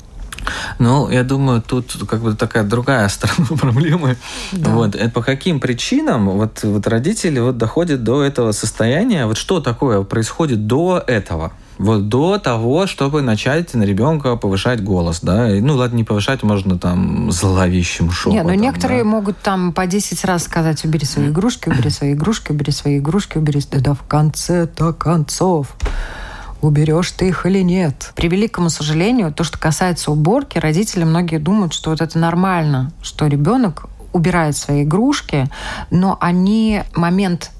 Ну, 0.78 1.08
я 1.08 1.22
думаю, 1.22 1.62
тут 1.62 1.92
как 2.08 2.20
бы 2.20 2.34
такая 2.34 2.64
другая 2.64 3.08
сторона 3.08 3.48
проблемы. 3.58 4.16
Да. 4.52 4.70
Вот. 4.70 4.94
Это 4.94 5.10
по 5.10 5.22
каким 5.22 5.60
причинам 5.60 6.28
вот, 6.30 6.62
вот 6.62 6.86
родители 6.86 7.40
вот 7.40 7.56
доходят 7.56 8.04
до 8.04 8.22
этого 8.22 8.52
состояния? 8.52 9.26
Вот 9.26 9.38
что 9.38 9.60
такое 9.60 10.02
происходит 10.02 10.66
до 10.66 11.02
этого? 11.06 11.52
Вот 11.78 12.08
до 12.08 12.38
того, 12.38 12.86
чтобы 12.86 13.22
начать 13.22 13.74
на 13.74 13.82
ребенка 13.82 14.36
повышать 14.36 14.82
голос, 14.82 15.20
да. 15.20 15.48
Ну, 15.48 15.74
ладно, 15.74 15.96
не 15.96 16.04
повышать, 16.04 16.42
можно 16.42 16.78
там 16.78 17.30
зловещим 17.32 18.10
шепотом. 18.10 18.36
Нет, 18.36 18.46
но 18.46 18.54
некоторые 18.54 19.02
да. 19.02 19.08
могут 19.08 19.38
там 19.38 19.72
по 19.72 19.86
10 19.86 20.24
раз 20.24 20.44
сказать, 20.44 20.84
убери 20.84 21.04
свои 21.04 21.28
игрушки, 21.28 21.68
убери 21.68 21.90
свои 21.90 22.12
игрушки, 22.12 22.52
убери 22.52 22.72
свои 22.72 22.98
игрушки, 22.98 23.38
убери... 23.38 23.60
Да, 23.70 23.80
да 23.80 23.94
в 23.94 24.02
конце-то 24.02 24.92
концов 24.92 25.76
уберешь 26.60 27.10
ты 27.12 27.28
их 27.28 27.46
или 27.46 27.60
нет. 27.60 28.12
При 28.16 28.28
великому 28.28 28.70
сожалению, 28.70 29.32
то, 29.32 29.44
что 29.44 29.58
касается 29.58 30.10
уборки, 30.10 30.58
родители 30.58 31.04
многие 31.04 31.38
думают, 31.38 31.72
что 31.72 31.90
вот 31.90 32.00
это 32.00 32.18
нормально, 32.18 32.92
что 33.02 33.26
ребенок 33.26 33.86
убирает 34.12 34.56
свои 34.56 34.84
игрушки, 34.84 35.48
но 35.90 36.16
они 36.20 36.82
момент, 36.94 37.50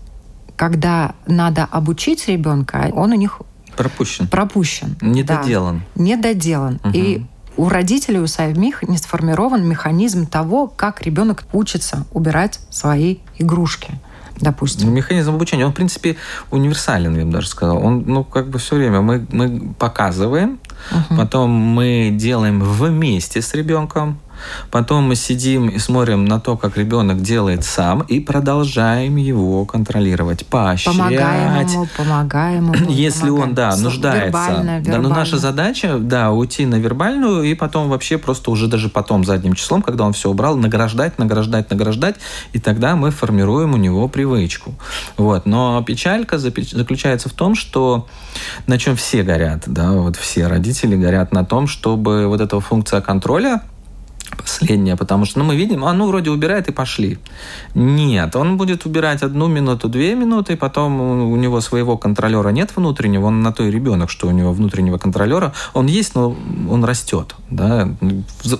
когда 0.56 1.14
надо 1.26 1.64
обучить 1.64 2.28
ребенка, 2.28 2.90
он 2.94 3.12
у 3.12 3.16
них 3.16 3.40
Пропущен. 3.76 4.26
Пропущен. 4.28 4.96
Недоделан. 5.00 5.82
Да. 5.94 6.02
Недоделан. 6.02 6.80
Угу. 6.84 6.92
И 6.94 7.24
у 7.56 7.68
родителей, 7.68 8.18
у 8.18 8.26
самих 8.26 8.82
не 8.82 8.98
сформирован 8.98 9.66
механизм 9.66 10.26
того, 10.26 10.66
как 10.66 11.02
ребенок 11.02 11.44
учится 11.52 12.06
убирать 12.12 12.60
свои 12.70 13.18
игрушки 13.38 13.98
допустим. 14.40 14.92
Механизм 14.92 15.34
обучения, 15.34 15.64
он, 15.64 15.72
в 15.72 15.76
принципе, 15.76 16.16
универсален, 16.50 17.16
я 17.16 17.24
бы 17.24 17.32
даже 17.32 17.48
сказал. 17.48 17.84
Он, 17.84 18.04
ну, 18.06 18.24
как 18.24 18.48
бы 18.48 18.58
все 18.58 18.76
время 18.76 19.00
мы, 19.00 19.26
мы 19.30 19.74
показываем, 19.78 20.58
угу. 20.90 21.16
потом 21.16 21.50
мы 21.50 22.10
делаем 22.12 22.60
вместе 22.60 23.42
с 23.42 23.54
ребенком, 23.54 24.18
Потом 24.70 25.04
мы 25.04 25.14
сидим 25.14 25.68
и 25.68 25.78
смотрим 25.78 26.24
на 26.24 26.40
то, 26.40 26.56
как 26.56 26.76
ребенок 26.76 27.22
делает 27.22 27.64
сам, 27.64 28.02
и 28.02 28.20
продолжаем 28.20 29.16
его 29.16 29.64
контролировать, 29.64 30.46
поощрять. 30.46 30.96
Помогаем 30.96 31.66
ему, 31.66 31.88
помогаем 31.96 32.72
ему. 32.72 32.90
Если 32.90 33.28
помогаем. 33.28 33.48
он, 33.48 33.54
да, 33.54 33.76
нуждается. 33.76 34.24
Вербально, 34.26 34.78
вербально. 34.78 34.84
Да, 34.84 34.98
но 34.98 35.08
наша 35.08 35.38
задача, 35.38 35.98
да, 35.98 36.32
уйти 36.32 36.66
на 36.66 36.76
вербальную, 36.76 37.44
и 37.44 37.54
потом 37.54 37.88
вообще 37.88 38.18
просто 38.18 38.50
уже 38.50 38.66
даже 38.68 38.88
потом 38.88 39.24
задним 39.24 39.54
числом, 39.54 39.82
когда 39.82 40.04
он 40.04 40.12
все 40.12 40.30
убрал, 40.30 40.56
награждать, 40.56 41.18
награждать, 41.18 41.70
награждать, 41.70 42.16
и 42.52 42.58
тогда 42.58 42.96
мы 42.96 43.10
формируем 43.10 43.74
у 43.74 43.76
него 43.76 44.08
привычку. 44.08 44.74
Вот. 45.16 45.46
Но 45.46 45.82
печалька 45.82 46.38
заключается 46.38 47.28
в 47.28 47.32
том, 47.32 47.54
что 47.54 48.06
на 48.66 48.78
чем 48.78 48.96
все 48.96 49.22
горят, 49.22 49.64
да, 49.66 49.92
вот 49.92 50.16
все 50.16 50.46
родители 50.46 50.96
горят 50.96 51.32
на 51.32 51.44
том, 51.44 51.66
чтобы 51.66 52.26
вот 52.26 52.40
эта 52.40 52.60
функция 52.60 53.00
контроля 53.00 53.62
последнее, 54.36 54.96
потому 54.96 55.24
что 55.24 55.38
ну, 55.38 55.44
мы 55.44 55.56
видим, 55.56 55.84
а 55.84 55.92
ну 55.92 56.08
вроде 56.08 56.30
убирает 56.30 56.68
и 56.68 56.72
пошли. 56.72 57.18
Нет, 57.74 58.36
он 58.36 58.56
будет 58.56 58.86
убирать 58.86 59.22
одну 59.22 59.48
минуту, 59.48 59.88
две 59.88 60.14
минуты, 60.14 60.54
и 60.54 60.56
потом 60.56 61.00
у 61.00 61.36
него 61.36 61.60
своего 61.60 61.96
контролера 61.96 62.48
нет 62.50 62.70
внутреннего, 62.76 63.26
он 63.26 63.42
на 63.42 63.52
то 63.52 63.64
и 63.64 63.70
ребенок, 63.70 64.10
что 64.10 64.28
у 64.28 64.30
него 64.30 64.52
внутреннего 64.52 64.98
контролера, 64.98 65.52
он 65.72 65.86
есть, 65.86 66.14
но 66.14 66.36
он 66.70 66.84
растет. 66.84 67.34
Да? 67.50 67.88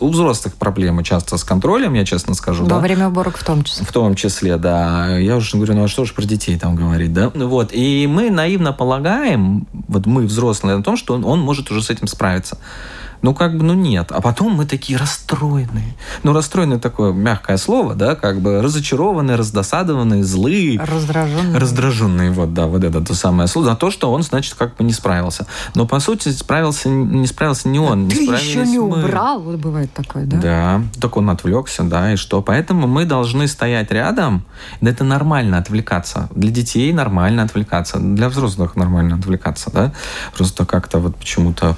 У 0.01 0.09
взрослых 0.09 0.55
проблемы 0.55 1.05
часто 1.05 1.37
с 1.37 1.45
контролем, 1.45 1.95
я 1.95 2.05
честно 2.05 2.35
скажу. 2.35 2.65
Во 2.65 2.69
да? 2.69 2.79
время 2.79 3.09
уборок 3.09 3.37
в 3.37 3.45
том 3.45 3.65
числе. 3.65 3.87
В 3.87 3.93
том 3.93 4.15
числе, 4.15 4.57
да. 4.57 5.19
Я 5.19 5.37
уже 5.37 5.57
говорю, 5.57 5.75
ну 5.75 5.85
а 5.85 5.89
что 5.89 6.05
же 6.05 6.15
про 6.15 6.25
детей 6.25 6.59
там 6.59 6.77
говорить, 6.77 7.13
да? 7.13 7.31
Вот. 7.35 7.71
И 7.73 8.07
мы 8.07 8.31
наивно 8.31 8.73
полагаем, 8.73 9.67
вот 9.89 10.07
мы 10.07 10.23
взрослые, 10.23 10.77
на 10.77 10.83
том, 10.83 10.97
что 10.97 11.15
он, 11.15 11.25
он 11.25 11.41
может 11.41 11.71
уже 11.71 11.83
с 11.83 11.91
этим 11.91 12.07
справиться. 12.07 12.59
Ну, 13.25 13.33
как 13.33 13.57
бы, 13.57 13.65
ну 13.65 13.73
нет. 13.73 14.13
А 14.13 14.21
потом 14.21 14.53
мы 14.53 14.67
такие 14.67 14.99
расстроенные. 14.99 15.97
Ну, 16.25 16.35
расстроенные 16.35 16.79
такое 16.79 17.15
мягкое 17.15 17.57
слово, 17.57 17.95
да, 17.95 18.17
как 18.17 18.43
бы 18.43 18.61
разочарованные, 18.61 19.39
раздосадованные, 19.39 20.23
злые. 20.23 20.79
Раздраженные. 20.79 21.59
Раздраженные, 21.59 22.31
вот, 22.33 22.53
да, 22.53 22.67
вот 22.67 22.85
это 22.85 23.01
то 23.01 23.15
самое 23.15 23.49
слово. 23.49 23.69
За 23.69 23.77
то, 23.77 23.91
что 23.91 24.13
он, 24.13 24.23
значит, 24.25 24.53
как 24.57 24.77
бы 24.77 24.85
не 24.85 24.93
справился. 24.93 25.47
Но, 25.75 25.87
по 25.87 26.01
сути, 26.01 26.29
справился, 26.33 26.91
не 26.91 27.27
справился 27.27 27.71
не 27.71 27.79
он. 27.79 28.11
Ты 28.11 28.27
не 28.27 28.35
еще 28.35 28.67
не 28.67 28.79
мы. 28.79 29.03
убрал, 29.03 29.41
вот 29.41 29.57
бывает 29.57 29.91
такое, 29.95 30.27
да? 30.27 30.37
Да, 30.37 30.83
только 31.01 31.17
он 31.17 31.31
отвлекся, 31.31 31.83
да, 31.83 32.13
и 32.13 32.17
что. 32.17 32.43
Поэтому 32.43 32.87
мы 32.87 33.07
должны 33.07 33.49
стоять 33.49 33.91
рядом. 33.91 34.45
Да 34.83 34.91
это 34.91 35.03
нормально 35.03 35.57
отвлекаться. 35.57 36.29
Для 36.35 36.51
детей 36.51 36.93
нормально 36.93 37.45
отвлекаться. 37.45 37.99
Для 37.99 38.29
взрослых 38.29 38.77
нормально 38.77 39.17
отвлекаться, 39.17 39.71
да. 39.73 39.95
Просто 40.37 40.67
как-то 40.67 40.99
вот 40.99 41.17
почему-то 41.17 41.75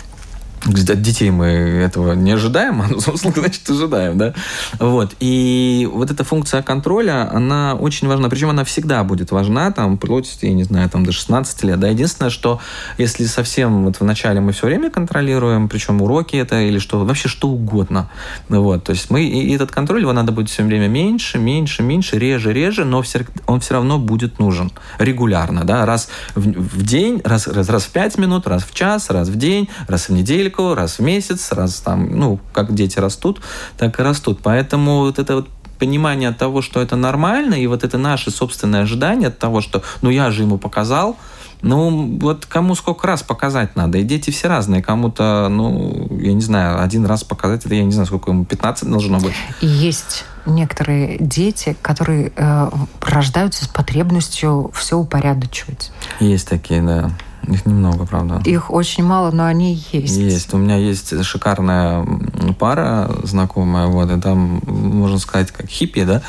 от 0.66 1.02
детей 1.02 1.30
мы 1.30 1.46
этого 1.46 2.14
не 2.14 2.32
ожидаем, 2.32 2.82
а 2.82 2.87
взрослых, 2.94 3.37
значит, 3.37 3.68
ожидаем, 3.68 4.18
да? 4.18 4.35
Вот. 4.78 5.14
И 5.20 5.88
вот 5.92 6.11
эта 6.11 6.25
функция 6.25 6.62
контроля, 6.62 7.30
она 7.32 7.75
очень 7.75 8.08
важна. 8.08 8.28
Причем 8.28 8.50
она 8.50 8.64
всегда 8.64 9.04
будет 9.04 9.30
важна, 9.30 9.70
там, 9.70 9.96
вплоть, 9.96 10.38
я 10.42 10.52
не 10.52 10.64
знаю, 10.64 10.90
там, 10.90 11.04
до 11.04 11.12
16 11.12 11.62
лет, 11.64 11.80
да? 11.80 11.88
Единственное, 11.88 12.30
что 12.30 12.61
если 12.99 13.25
совсем 13.25 13.85
вот 13.85 14.00
вначале 14.00 14.40
мы 14.40 14.52
все 14.52 14.66
время 14.66 14.90
контролируем, 14.90 15.68
причем 15.68 16.02
уроки 16.02 16.37
это 16.37 16.61
или 16.61 16.78
что, 16.78 17.04
вообще 17.04 17.28
что 17.28 17.49
угодно, 17.49 18.11
вот. 18.49 18.85
То 18.85 18.92
есть 18.92 19.11
мы, 19.11 19.25
и 19.25 19.54
этот 19.54 19.70
контроль, 19.70 20.02
его 20.02 20.12
надо 20.12 20.32
будет 20.32 20.50
все 20.50 20.62
время 20.64 20.88
меньше, 20.88 21.38
меньше, 21.38 21.82
меньше, 21.82 22.18
реже, 22.18 22.52
реже, 22.52 22.85
но 22.85 23.02
он 23.46 23.61
все 23.61 23.75
равно 23.75 23.99
будет 23.99 24.38
нужен 24.38 24.73
регулярно, 24.99 25.64
да? 25.64 25.87
Раз 25.87 26.08
в, 26.35 26.40
в 26.40 26.82
день, 26.82 27.20
раз, 27.25 27.46
раз, 27.46 27.68
раз 27.68 27.85
в 27.85 27.90
5 27.90 28.18
минут, 28.18 28.46
раз 28.46 28.64
в 28.64 28.75
час, 28.75 29.11
раз 29.11 29.28
в 29.28 29.37
день, 29.37 29.68
раз 29.88 30.08
в 30.08 30.12
неделю 30.12 30.50
недельку, 30.56 30.75
раз 30.75 30.98
в 30.98 31.02
месяц, 31.02 31.52
раз 31.52 31.80
там, 31.80 32.08
ну, 32.18 32.40
как 32.52 32.75
дети 32.75 32.98
растут, 32.98 33.40
так 33.78 33.98
и 33.98 34.02
растут. 34.02 34.40
Поэтому 34.42 35.00
вот 35.00 35.18
это 35.18 35.36
вот 35.36 35.48
понимание 35.78 36.32
того, 36.32 36.62
что 36.62 36.80
это 36.80 36.96
нормально, 36.96 37.54
и 37.54 37.66
вот 37.66 37.84
это 37.84 37.98
наше 37.98 38.30
собственное 38.30 38.82
ожидание 38.82 39.28
от 39.28 39.38
того, 39.38 39.60
что, 39.60 39.82
ну, 40.02 40.10
я 40.10 40.30
же 40.30 40.42
ему 40.42 40.58
показал, 40.58 41.16
ну, 41.62 42.18
вот 42.20 42.46
кому 42.46 42.75
сколько 42.75 43.06
раз 43.06 43.22
показать 43.22 43.76
надо. 43.76 43.98
И 43.98 44.02
дети 44.02 44.30
все 44.30 44.48
разные. 44.48 44.82
Кому-то, 44.82 45.48
ну, 45.50 46.06
я 46.20 46.34
не 46.34 46.42
знаю, 46.42 46.82
один 46.82 47.06
раз 47.06 47.25
показать, 47.25 47.64
это 47.64 47.75
я 47.75 47.82
не 47.82 47.92
знаю, 47.92 48.06
сколько 48.06 48.30
ему, 48.30 48.44
15 48.44 48.88
должно 48.88 49.18
быть. 49.18 49.32
Есть 49.62 50.25
некоторые 50.44 51.16
дети, 51.18 51.76
которые 51.82 52.32
э, 52.36 52.70
рождаются 53.00 53.64
с 53.64 53.68
потребностью 53.68 54.70
все 54.75 54.96
упорядочивать. 54.96 55.92
Есть 56.20 56.48
такие, 56.48 56.82
да. 56.82 57.10
Их 57.48 57.64
немного, 57.66 58.06
правда. 58.06 58.42
Их 58.44 58.70
очень 58.70 59.04
мало, 59.04 59.30
но 59.30 59.44
они 59.44 59.80
есть. 59.92 60.16
Есть. 60.16 60.54
У 60.54 60.58
меня 60.58 60.76
есть 60.76 61.24
шикарная 61.24 62.06
пара 62.58 63.10
знакомая, 63.22 63.86
вот, 63.86 64.10
и 64.10 64.20
там, 64.20 64.60
можно 64.66 65.18
сказать, 65.18 65.50
как 65.52 65.68
хиппи, 65.68 66.04
да, 66.04 66.22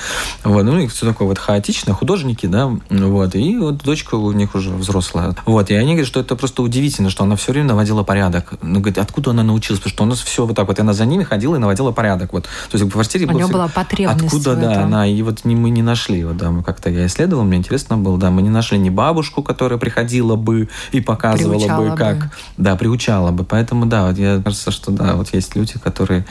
вот, 0.43 0.63
ну, 0.63 0.77
и 0.79 0.87
все 0.87 1.05
такое 1.05 1.27
вот 1.27 1.39
хаотичное, 1.39 1.93
художники, 1.93 2.45
да, 2.45 2.71
вот, 2.89 3.35
и 3.35 3.57
вот 3.57 3.77
дочка 3.83 4.15
у 4.15 4.31
них 4.31 4.55
уже 4.55 4.69
взрослая. 4.71 5.35
Вот, 5.45 5.69
и 5.71 5.75
они 5.75 5.91
говорят, 5.91 6.07
что 6.07 6.19
это 6.19 6.35
просто 6.35 6.61
удивительно, 6.61 7.09
что 7.09 7.23
она 7.23 7.35
все 7.35 7.51
время 7.51 7.69
наводила 7.69 8.03
порядок. 8.03 8.53
Ну, 8.61 8.79
говорит, 8.79 8.97
откуда 8.97 9.31
она 9.31 9.43
научилась? 9.43 9.79
Потому 9.79 9.93
что 9.93 10.03
у 10.03 10.07
нас 10.07 10.19
все 10.19 10.45
вот 10.45 10.55
так 10.55 10.67
вот, 10.67 10.77
и 10.77 10.81
она 10.81 10.93
за 10.93 11.05
ними 11.05 11.23
ходила 11.23 11.55
и 11.55 11.59
наводила 11.59 11.91
порядок, 11.91 12.33
вот. 12.33 12.43
То 12.43 12.77
есть 12.77 12.85
в 12.85 12.89
квартире 12.89 13.25
у 13.25 13.31
нее 13.31 13.47
была 13.47 13.67
потребность 13.67 14.25
Откуда, 14.25 14.55
да, 14.55 14.83
она, 14.83 15.07
и 15.07 15.21
вот 15.21 15.45
мы 15.45 15.69
не 15.69 15.81
нашли, 15.81 16.23
вот, 16.23 16.37
да, 16.37 16.51
мы 16.51 16.63
как-то 16.63 16.89
я 16.89 17.05
исследовал, 17.07 17.43
мне 17.43 17.57
интересно 17.57 17.97
было, 17.97 18.17
да, 18.17 18.29
мы 18.29 18.41
не 18.41 18.49
нашли 18.49 18.77
ни 18.77 18.89
бабушку, 18.89 19.41
которая 19.41 19.79
приходила 19.79 20.35
бы 20.35 20.69
и 20.91 21.01
показывала 21.07 21.57
Приучала 21.57 21.89
бы, 21.89 21.95
как, 21.95 22.17
бы. 22.17 22.29
да, 22.57 22.75
приучала 22.75 23.31
бы. 23.31 23.43
Поэтому, 23.45 23.85
да, 23.85 24.07
вот 24.07 24.17
я 24.17 24.41
кажется, 24.43 24.71
что 24.71 24.91
да, 24.91 25.15
вот 25.15 25.33
есть 25.33 25.55
люди, 25.55 25.79
которые... 25.79 26.25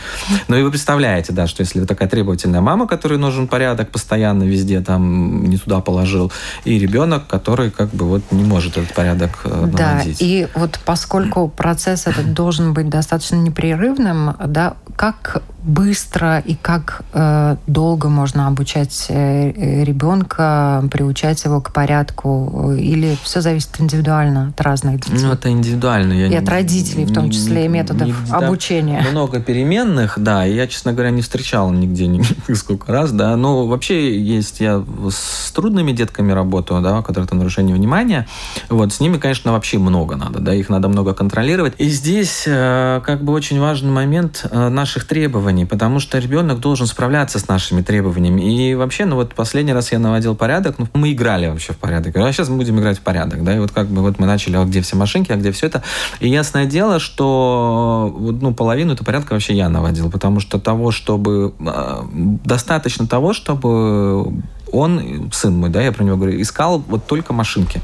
Ну 0.48 0.56
и 0.56 0.62
вы 0.62 0.70
представляете, 0.70 1.32
да, 1.32 1.46
что 1.46 1.62
если 1.62 1.80
вы 1.80 1.86
такая 1.86 2.08
требовательная 2.08 2.60
мама, 2.60 2.86
которой 2.86 3.18
нужен 3.18 3.48
порядок 3.48 3.90
постоянно 3.90 4.44
везде, 4.44 4.80
там, 4.82 5.44
не 5.44 5.56
туда 5.56 5.80
положил, 5.80 6.30
и 6.64 6.78
ребенок, 6.78 7.26
который 7.26 7.70
как 7.70 7.88
бы 7.90 8.06
вот 8.06 8.22
не 8.30 8.44
может 8.44 8.76
этот 8.76 8.94
порядок 8.94 9.30
э, 9.44 9.68
Да, 9.72 10.02
и 10.04 10.46
вот 10.54 10.78
поскольку 10.84 11.48
процесс 11.48 12.06
этот 12.06 12.34
должен 12.34 12.74
быть 12.74 12.90
достаточно 12.90 13.36
непрерывным, 13.36 14.36
да, 14.46 14.76
как 14.96 15.42
быстро 15.66 16.38
и 16.38 16.54
как 16.54 17.02
э, 17.12 17.56
долго 17.66 18.08
можно 18.08 18.46
обучать 18.46 19.06
э, 19.08 19.82
ребенка, 19.84 20.84
приучать 20.90 21.44
его 21.44 21.60
к 21.60 21.72
порядку, 21.72 22.72
или 22.78 23.16
все 23.22 23.40
зависит 23.40 23.80
индивидуально 23.80 24.48
от 24.48 24.60
разных 24.60 25.00
детей? 25.00 25.18
Ну, 25.26 25.32
это 25.32 25.50
индивидуально. 25.50 26.12
Я 26.12 26.26
И 26.26 26.30
не- 26.30 26.36
от 26.36 26.48
родителей, 26.48 27.04
в 27.04 27.12
том 27.12 27.30
числе, 27.30 27.64
и 27.64 27.68
методов 27.68 28.10
да, 28.30 28.36
обучения. 28.38 29.04
Много 29.10 29.40
переменных, 29.40 30.18
да. 30.18 30.44
Я, 30.44 30.66
честно 30.68 30.92
говоря, 30.92 31.10
не 31.10 31.22
встречал 31.22 31.70
нигде 31.72 32.06
ни- 32.06 32.22
сколько 32.54 32.92
раз, 32.92 33.10
да. 33.12 33.36
Но 33.36 33.66
вообще 33.66 34.18
есть, 34.20 34.60
я 34.60 34.84
с 35.10 35.50
трудными 35.52 35.92
детками 35.92 36.32
работаю, 36.32 36.80
да, 36.80 37.00
у 37.00 37.02
которых 37.02 37.28
там 37.28 37.38
нарушение 37.38 37.74
внимания. 37.74 38.26
Вот, 38.68 38.92
с 38.92 39.00
ними, 39.00 39.18
конечно, 39.18 39.52
вообще 39.52 39.78
много 39.78 40.16
надо, 40.16 40.38
да, 40.38 40.54
их 40.54 40.68
надо 40.68 40.88
много 40.88 41.12
контролировать. 41.14 41.74
И 41.78 41.88
здесь 41.88 42.44
э, 42.46 43.00
как 43.04 43.24
бы 43.24 43.32
очень 43.32 43.60
важный 43.60 43.90
момент 43.90 44.46
э, 44.50 44.68
наших 44.68 45.06
требований, 45.06 45.55
потому 45.64 46.00
что 46.00 46.18
ребенок 46.18 46.60
должен 46.60 46.86
справляться 46.86 47.38
с 47.38 47.48
нашими 47.48 47.82
требованиями. 47.82 48.42
И 48.42 48.74
вообще, 48.74 49.04
ну 49.04 49.16
вот 49.16 49.34
последний 49.34 49.72
раз 49.72 49.92
я 49.92 49.98
наводил 49.98 50.36
порядок, 50.36 50.78
ну, 50.78 50.86
мы 50.94 51.12
играли 51.12 51.48
вообще 51.48 51.72
в 51.72 51.78
порядок. 51.78 52.16
А 52.16 52.32
сейчас 52.32 52.48
мы 52.48 52.56
будем 52.56 52.78
играть 52.78 52.98
в 52.98 53.02
порядок, 53.02 53.44
да, 53.44 53.54
и 53.56 53.58
вот 53.58 53.70
как 53.70 53.88
бы 53.88 54.02
вот 54.02 54.18
мы 54.18 54.26
начали, 54.26 54.56
а 54.56 54.64
где 54.64 54.80
все 54.80 54.96
машинки, 54.96 55.32
а 55.32 55.36
где 55.36 55.52
все 55.52 55.66
это. 55.66 55.82
И 56.20 56.28
ясное 56.28 56.66
дело, 56.66 56.98
что 56.98 58.14
ну, 58.40 58.54
половину 58.54 58.92
этого 58.92 59.06
порядка 59.06 59.32
вообще 59.32 59.54
я 59.54 59.68
наводил, 59.68 60.10
потому 60.10 60.40
что 60.40 60.58
того, 60.58 60.90
чтобы... 60.90 61.54
э, 61.60 62.02
достаточно 62.44 63.06
того, 63.06 63.32
чтобы 63.32 64.42
он, 64.72 65.30
сын 65.32 65.56
мой, 65.56 65.70
да, 65.70 65.82
я 65.82 65.92
про 65.92 66.04
него 66.04 66.16
говорю, 66.16 66.40
искал 66.40 66.82
вот 66.86 67.06
только 67.06 67.32
машинки. 67.32 67.80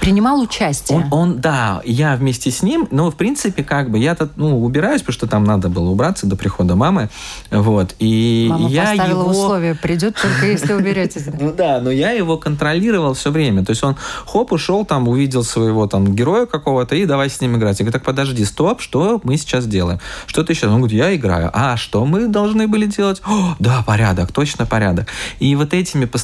Принимал 0.00 0.40
участие. 0.40 0.98
Он, 0.98 1.12
он, 1.12 1.40
да, 1.40 1.80
я 1.84 2.16
вместе 2.16 2.50
с 2.50 2.62
ним, 2.62 2.88
но 2.90 3.10
в 3.10 3.14
принципе 3.14 3.62
как 3.62 3.90
бы 3.90 3.98
я-то 3.98 4.28
ну 4.36 4.60
убираюсь, 4.62 5.00
потому 5.00 5.14
что 5.14 5.26
там 5.28 5.44
надо 5.44 5.68
было 5.68 5.90
убраться 5.90 6.26
до 6.26 6.34
прихода 6.34 6.74
мамы, 6.74 7.08
вот 7.50 7.94
и 7.98 8.48
Мама 8.50 8.68
я 8.68 8.82
поставила 8.82 9.20
его 9.20 9.30
условие, 9.30 9.74
придет 9.76 10.16
только 10.20 10.46
если 10.46 10.72
уберетесь. 10.72 11.26
ну 11.40 11.52
да, 11.52 11.80
но 11.80 11.90
я 11.90 12.10
его 12.10 12.36
контролировал 12.36 13.14
все 13.14 13.30
время. 13.30 13.64
То 13.64 13.70
есть 13.70 13.84
он 13.84 13.96
хоп, 14.26 14.52
ушел 14.52 14.84
там, 14.84 15.08
увидел 15.08 15.44
своего 15.44 15.86
там 15.86 16.14
героя 16.14 16.46
какого-то 16.46 16.96
и 16.96 17.06
давай 17.06 17.30
с 17.30 17.40
ним 17.40 17.56
играть. 17.56 17.78
Я 17.78 17.84
говорю, 17.84 17.92
так 17.92 18.04
подожди, 18.04 18.44
стоп, 18.44 18.80
что 18.80 19.20
мы 19.22 19.36
сейчас 19.36 19.66
делаем? 19.66 20.00
Что 20.26 20.42
ты 20.42 20.54
сейчас? 20.54 20.70
Он 20.70 20.78
говорит, 20.78 20.98
я 20.98 21.14
играю. 21.14 21.50
А 21.52 21.76
что 21.76 22.04
мы 22.04 22.26
должны 22.26 22.66
были 22.66 22.86
делать? 22.86 23.22
О, 23.24 23.54
да, 23.60 23.84
порядок, 23.86 24.32
точно 24.32 24.66
порядок. 24.66 25.06
И 25.38 25.54
вот 25.54 25.74
этими 25.74 26.06
постоянными 26.06 26.21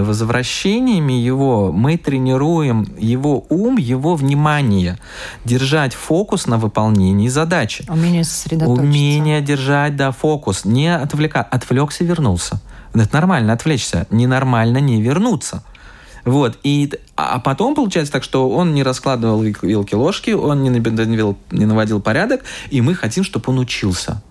возвращениями 0.00 1.12
его 1.12 1.72
мы 1.72 1.96
тренируем 1.96 2.86
его 2.98 3.44
ум, 3.48 3.76
его 3.76 4.14
внимание, 4.14 4.98
держать 5.44 5.94
фокус 5.94 6.46
на 6.46 6.58
выполнении 6.58 7.28
задачи. 7.28 7.84
Умение 7.88 8.24
сосредоточиться. 8.24 8.82
Умение 8.82 9.40
держать, 9.40 9.96
да, 9.96 10.12
фокус. 10.12 10.64
Не 10.64 10.94
отвлекать. 10.94 11.46
Отвлекся, 11.50 12.04
вернулся. 12.04 12.60
Это 12.94 13.08
нормально 13.14 13.52
отвлечься. 13.52 14.06
Ненормально 14.10 14.78
не 14.78 15.00
вернуться. 15.00 15.62
Вот. 16.24 16.58
И, 16.62 16.92
а 17.16 17.38
потом 17.40 17.74
получается 17.74 18.12
так, 18.12 18.22
что 18.22 18.48
он 18.48 18.74
не 18.74 18.82
раскладывал 18.82 19.42
вил- 19.42 19.56
вилки-ложки, 19.62 20.30
он 20.30 20.62
не 20.62 20.70
наводил 21.66 22.00
порядок, 22.00 22.42
и 22.70 22.80
мы 22.80 22.94
хотим, 22.94 23.24
чтобы 23.24 23.44
он 23.48 23.58
учился. 23.58 24.22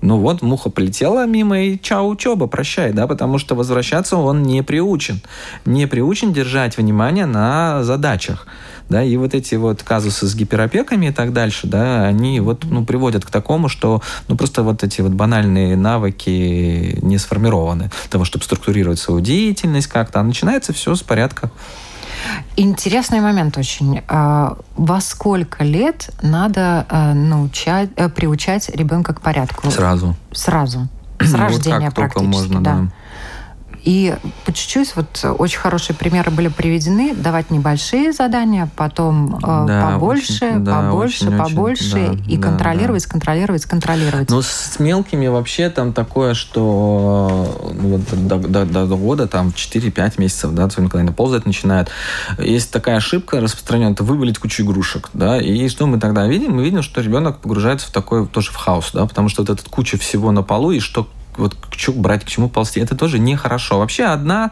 Ну 0.00 0.18
вот, 0.18 0.42
муха 0.42 0.70
полетела 0.70 1.26
мимо, 1.26 1.60
и 1.60 1.78
чао, 1.80 2.06
учеба, 2.08 2.46
прощай, 2.46 2.92
да, 2.92 3.06
потому 3.08 3.38
что 3.38 3.56
возвращаться 3.56 4.16
он 4.16 4.44
не 4.44 4.62
приучен. 4.62 5.20
Не 5.64 5.86
приучен 5.86 6.32
держать 6.32 6.76
внимание 6.76 7.26
на 7.26 7.82
задачах. 7.82 8.46
Да, 8.88 9.02
и 9.02 9.16
вот 9.18 9.34
эти 9.34 9.54
вот 9.56 9.82
казусы 9.82 10.26
с 10.26 10.34
гиперопеками 10.34 11.06
и 11.06 11.12
так 11.12 11.34
дальше, 11.34 11.66
да, 11.66 12.04
они 12.04 12.40
вот, 12.40 12.64
ну, 12.64 12.86
приводят 12.86 13.24
к 13.24 13.30
такому, 13.30 13.68
что, 13.68 14.00
ну, 14.28 14.36
просто 14.36 14.62
вот 14.62 14.82
эти 14.82 15.02
вот 15.02 15.12
банальные 15.12 15.76
навыки 15.76 16.98
не 17.02 17.18
сформированы 17.18 17.90
того, 18.08 18.24
чтобы 18.24 18.44
структурировать 18.44 18.98
свою 18.98 19.20
деятельность 19.20 19.88
как-то, 19.88 20.20
а 20.20 20.22
начинается 20.22 20.72
все 20.72 20.94
с 20.94 21.02
порядка. 21.02 21.50
Интересный 22.56 23.20
момент 23.20 23.56
очень. 23.56 24.02
А, 24.08 24.56
Во 24.76 25.00
сколько 25.00 25.64
лет 25.64 26.10
надо 26.22 26.86
а, 26.88 27.14
научать, 27.14 27.90
э, 27.96 28.08
приучать 28.08 28.68
ребенка 28.70 29.14
к 29.14 29.20
порядку? 29.20 29.70
Сразу. 29.70 30.16
Сразу. 30.32 30.88
С 31.20 31.32
Ну, 31.32 31.38
вот 31.38 31.40
рождения 31.40 31.86
как 31.86 31.94
только 31.94 32.20
практически, 32.20 32.52
можно, 32.52 32.60
да. 32.60 32.72
да. 32.74 32.88
И 33.88 34.14
по 34.44 34.52
чуть-чуть 34.52 34.94
вот 34.96 35.24
очень 35.38 35.58
хорошие 35.58 35.96
примеры 35.96 36.30
были 36.30 36.48
приведены. 36.48 37.14
Давать 37.14 37.50
небольшие 37.50 38.12
задания, 38.12 38.68
потом 38.76 39.36
э, 39.36 39.64
Да, 39.66 39.92
побольше, 39.92 40.44
очень, 40.50 40.64
да, 40.64 40.82
побольше, 40.82 41.24
очень, 41.24 41.28
очень, 41.28 41.38
побольше. 41.38 41.94
да, 41.94 42.12
и 42.30 42.36
да, 42.36 42.48
контролировать, 42.48 43.06
контролировать, 43.06 43.64
контролировать. 43.64 44.28
Ну, 44.28 44.42
с 44.42 44.78
мелкими 44.78 45.26
вообще 45.28 45.70
там 45.70 45.94
такое, 45.94 46.34
что 46.34 47.72
ну, 47.72 47.96
вот 47.96 48.28
до, 48.28 48.36
до- 48.36 48.66
до- 48.66 48.86
до 48.86 48.96
года, 48.96 49.26
там, 49.26 49.54
4-5 49.56 50.14
месяцев, 50.18 50.52
да, 50.52 50.64
особенно 50.64 50.90
когда 50.90 51.00
они 51.04 51.12
ползать 51.12 51.46
начинают, 51.46 51.88
есть 52.38 52.70
такая 52.70 52.96
ошибка 52.96 53.40
распространенная, 53.40 53.92
это 53.94 54.04
вывалить 54.04 54.38
кучу 54.38 54.64
игрушек, 54.64 55.08
да, 55.14 55.40
и 55.40 55.66
что 55.70 55.86
мы 55.86 55.98
тогда 55.98 56.26
видим? 56.26 56.56
Мы 56.56 56.62
видим, 56.62 56.82
что 56.82 57.00
ребенок 57.00 57.38
погружается 57.38 57.88
в 57.88 57.92
такой 57.92 58.26
тоже 58.26 58.50
в 58.50 58.56
хаос, 58.56 58.90
да, 58.92 59.06
потому 59.06 59.30
что 59.30 59.40
вот 59.40 59.48
эта 59.48 59.62
куча 59.70 59.96
всего 59.96 60.30
на 60.30 60.42
полу, 60.42 60.72
и 60.72 60.80
что 60.80 61.08
вот 61.38 61.54
к 61.54 61.76
чему 61.76 62.00
брать, 62.00 62.24
к 62.24 62.28
чему 62.28 62.48
ползти, 62.48 62.80
это 62.80 62.96
тоже 62.96 63.18
нехорошо. 63.18 63.78
Вообще 63.78 64.04
одна 64.04 64.50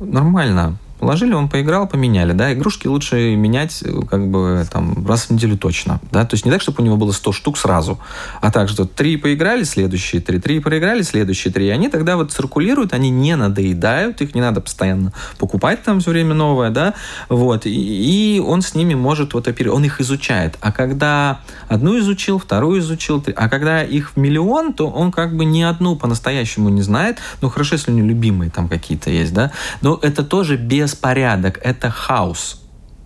нормально. 0.00 0.76
Положили, 1.02 1.32
он 1.32 1.48
поиграл, 1.48 1.88
поменяли, 1.88 2.32
да, 2.32 2.52
игрушки 2.52 2.86
лучше 2.86 3.34
менять 3.34 3.82
э, 3.82 4.02
как 4.08 4.28
бы 4.28 4.64
там 4.70 5.04
раз 5.04 5.24
в 5.24 5.30
неделю 5.30 5.58
точно, 5.58 5.98
да, 6.12 6.24
то 6.24 6.34
есть 6.34 6.44
не 6.44 6.52
так, 6.52 6.62
чтобы 6.62 6.80
у 6.80 6.86
него 6.86 6.96
было 6.96 7.10
100 7.10 7.32
штук 7.32 7.58
сразу, 7.58 7.98
а 8.40 8.52
так, 8.52 8.68
что 8.68 8.84
три 8.84 9.16
поиграли, 9.16 9.64
следующие 9.64 10.22
три, 10.22 10.38
три 10.38 10.60
проиграли, 10.60 11.02
следующие 11.02 11.52
три, 11.52 11.66
и 11.66 11.70
они 11.70 11.88
тогда 11.88 12.16
вот 12.16 12.30
циркулируют, 12.30 12.92
они 12.92 13.10
не 13.10 13.34
надоедают, 13.34 14.20
их 14.20 14.36
не 14.36 14.40
надо 14.40 14.60
постоянно 14.60 15.12
покупать 15.38 15.82
там 15.82 15.98
все 15.98 16.10
время 16.10 16.34
новое, 16.34 16.70
да, 16.70 16.94
вот, 17.28 17.66
и, 17.66 18.36
и 18.36 18.38
он 18.38 18.62
с 18.62 18.76
ними 18.76 18.94
может 18.94 19.34
вот 19.34 19.48
оперировать, 19.48 19.78
он 19.80 19.84
их 19.84 20.00
изучает, 20.00 20.56
а 20.60 20.70
когда 20.70 21.40
одну 21.66 21.98
изучил, 21.98 22.38
вторую 22.38 22.78
изучил, 22.78 23.24
а 23.34 23.48
когда 23.48 23.82
их 23.82 24.12
в 24.12 24.16
миллион, 24.18 24.72
то 24.72 24.88
он 24.88 25.10
как 25.10 25.36
бы 25.36 25.44
ни 25.44 25.62
одну 25.62 25.96
по-настоящему 25.96 26.68
не 26.68 26.82
знает, 26.82 27.18
ну 27.40 27.48
хорошо, 27.48 27.74
если 27.74 27.90
у 27.90 27.94
него 27.94 28.06
любимые 28.06 28.52
там 28.52 28.68
какие-то 28.68 29.10
есть, 29.10 29.34
да, 29.34 29.50
но 29.80 29.98
это 30.00 30.22
тоже 30.22 30.56
беспорядок, 30.92 31.58
это 31.62 31.90
хаос. 31.90 32.58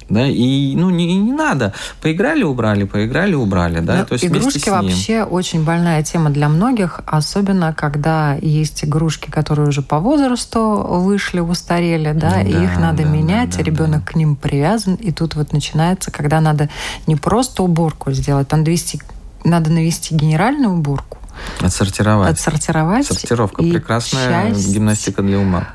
Да, 0.09 0.25
и 0.25 0.77
ну 0.77 0.91
не, 0.91 1.17
не 1.19 1.33
надо. 1.33 1.73
Поиграли, 2.01 2.45
убрали, 2.45 2.85
поиграли, 2.85 3.35
убрали, 3.35 3.81
да. 3.81 4.05
То 4.05 4.13
есть 4.13 4.25
игрушки 4.25 4.69
вообще 4.69 5.25
очень 5.25 5.65
больная 5.65 6.05
тема 6.05 6.31
для 6.31 6.49
многих, 6.49 7.01
особенно 7.07 7.75
когда 7.75 8.35
есть 8.41 8.85
игрушки, 8.85 9.31
которые 9.33 9.67
уже 9.67 9.83
по 9.83 9.99
возрасту 9.99 10.61
вышли, 11.01 11.41
устарели, 11.41 12.13
да, 12.13 12.41
и 12.41 12.53
Да, 12.53 12.65
их 12.65 12.79
надо 12.79 13.03
да, 13.03 13.09
менять, 13.09 13.51
да, 13.51 13.57
да, 13.57 13.63
ребенок 13.65 14.05
к 14.05 14.15
ним 14.15 14.37
привязан, 14.37 14.95
и 14.95 15.11
тут 15.11 15.35
вот 15.35 15.53
начинается, 15.53 16.13
когда 16.13 16.41
надо 16.41 16.69
не 17.09 17.17
просто 17.17 17.65
уборку 17.65 18.13
сделать, 18.13 18.47
там 18.47 18.63
довести 18.63 19.01
надо 19.43 19.71
навести 19.71 20.15
генеральную 20.15 20.73
уборку, 20.73 21.19
Отсортировать. 21.61 22.31
отсортировать. 22.31 23.07
Сортировка. 23.07 23.63
и 23.63 23.73
Прекрасная 23.73 24.51
часть 24.51 24.73
гимнастика 24.73 25.23
для 25.23 25.39
ума. 25.39 25.69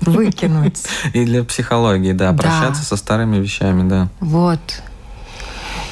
Выкинуть. 0.00 0.82
И 1.12 1.24
для 1.24 1.44
психологии, 1.44 2.12
да. 2.12 2.32
Да. 2.32 2.38
Прощаться 2.38 2.82
со 2.82 2.96
старыми 2.96 3.36
вещами, 3.38 3.88
да. 3.88 4.08
Вот. 4.20 4.60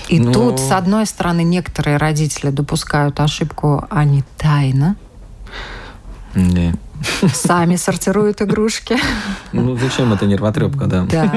И 0.09 0.20
Ну. 0.20 0.33
тут, 0.33 0.61
с 0.61 0.70
одной 0.70 1.07
стороны, 1.07 1.42
некоторые 1.42 1.97
родители 1.97 2.51
допускают 2.51 3.20
ошибку, 3.20 3.87
они 3.90 4.23
тайно 4.37 4.97
Не. 6.35 6.75
Сами 7.33 7.76
сортируют 7.76 8.42
игрушки. 8.42 8.96
Ну, 9.52 9.76
зачем 9.76 10.12
это 10.12 10.26
нервотрепка, 10.26 10.87
да? 10.87 11.07
Да. 11.11 11.33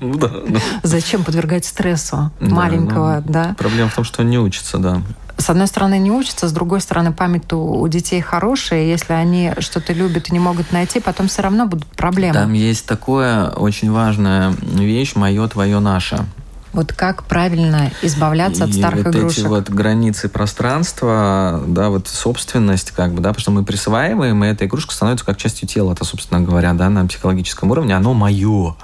Ну, 0.00 0.14
да, 0.14 0.30
ну. 0.46 0.58
Зачем 0.82 1.24
подвергать 1.24 1.64
стрессу 1.64 2.30
Да, 2.40 2.54
маленького, 2.54 3.22
ну, 3.24 3.32
да? 3.32 3.56
Проблема 3.58 3.90
в 3.90 3.94
том, 3.94 4.04
что 4.04 4.22
он 4.22 4.30
не 4.30 4.38
учится, 4.38 4.78
да. 4.78 5.02
С 5.36 5.50
одной 5.50 5.68
стороны, 5.68 5.98
не 5.98 6.10
учатся, 6.10 6.48
с 6.48 6.52
другой 6.52 6.80
стороны, 6.80 7.12
память 7.12 7.52
у 7.52 7.80
у 7.80 7.88
детей 7.88 8.20
хорошая. 8.20 8.84
Если 8.84 9.12
они 9.12 9.52
что-то 9.60 9.92
любят 9.92 10.28
и 10.28 10.32
не 10.32 10.40
могут 10.40 10.72
найти, 10.72 11.00
потом 11.00 11.28
все 11.28 11.42
равно 11.42 11.66
будут 11.66 11.86
проблемы. 11.86 12.34
Там 12.34 12.52
есть 12.52 12.86
такое 12.86 13.48
очень 13.50 13.92
важная 13.92 14.52
вещь 14.60 15.14
«моё, 15.14 15.46
твое, 15.48 15.78
наше». 15.78 16.26
Вот 16.72 16.92
как 16.92 17.24
правильно 17.24 17.90
избавляться 18.02 18.64
от 18.64 18.70
И 18.70 18.72
старых 18.74 19.06
вот 19.06 19.14
игрушек? 19.14 19.38
эти 19.38 19.46
вот 19.46 19.70
границы 19.70 20.28
пространства, 20.28 21.62
да, 21.66 21.88
вот 21.88 22.08
собственность, 22.08 22.90
как 22.90 23.12
бы, 23.12 23.22
да, 23.22 23.30
потому 23.30 23.40
что 23.40 23.50
мы 23.50 23.64
присваиваем, 23.64 24.44
и 24.44 24.48
эта 24.48 24.66
игрушка 24.66 24.92
становится 24.92 25.24
как 25.24 25.38
частью 25.38 25.66
тела, 25.68 25.92
это, 25.92 26.04
собственно 26.04 26.40
говоря, 26.40 26.72
да, 26.74 26.88
на 26.90 27.06
психологическом 27.06 27.70
уровне, 27.70 27.96
оно 27.96 28.14
мое. 28.14 28.76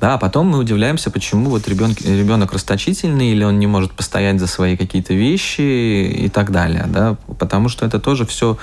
Да, 0.00 0.14
а 0.14 0.18
потом 0.18 0.48
мы 0.48 0.58
удивляемся, 0.58 1.10
почему 1.10 1.50
вот 1.50 1.68
ребенок, 1.68 2.00
ребенок 2.00 2.52
расточительный, 2.52 3.32
или 3.32 3.44
он 3.44 3.58
не 3.58 3.66
может 3.66 3.92
постоять 3.92 4.40
за 4.40 4.46
свои 4.46 4.76
какие-то 4.76 5.12
вещи 5.12 5.60
и 5.60 6.28
так 6.28 6.50
далее, 6.50 6.86
да, 6.88 7.16
потому 7.38 7.68
что 7.68 7.84
это 7.84 7.98
тоже 7.98 8.24
все 8.24 8.56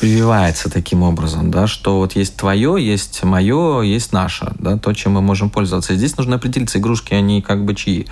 прививается 0.00 0.70
таким 0.70 1.02
образом, 1.02 1.50
да, 1.50 1.66
что 1.66 1.98
вот 1.98 2.16
есть 2.16 2.36
твое, 2.36 2.76
есть 2.78 3.22
мое, 3.24 3.82
есть 3.82 4.12
наше, 4.12 4.52
да, 4.58 4.76
то, 4.78 4.92
чем 4.92 5.12
мы 5.12 5.22
можем 5.22 5.50
пользоваться. 5.50 5.92
И 5.92 5.96
здесь 5.96 6.16
нужно 6.16 6.36
определиться, 6.36 6.78
игрушки, 6.78 7.14
они 7.14 7.42
как 7.42 7.64
бы 7.64 7.74
чьи? 7.74 8.06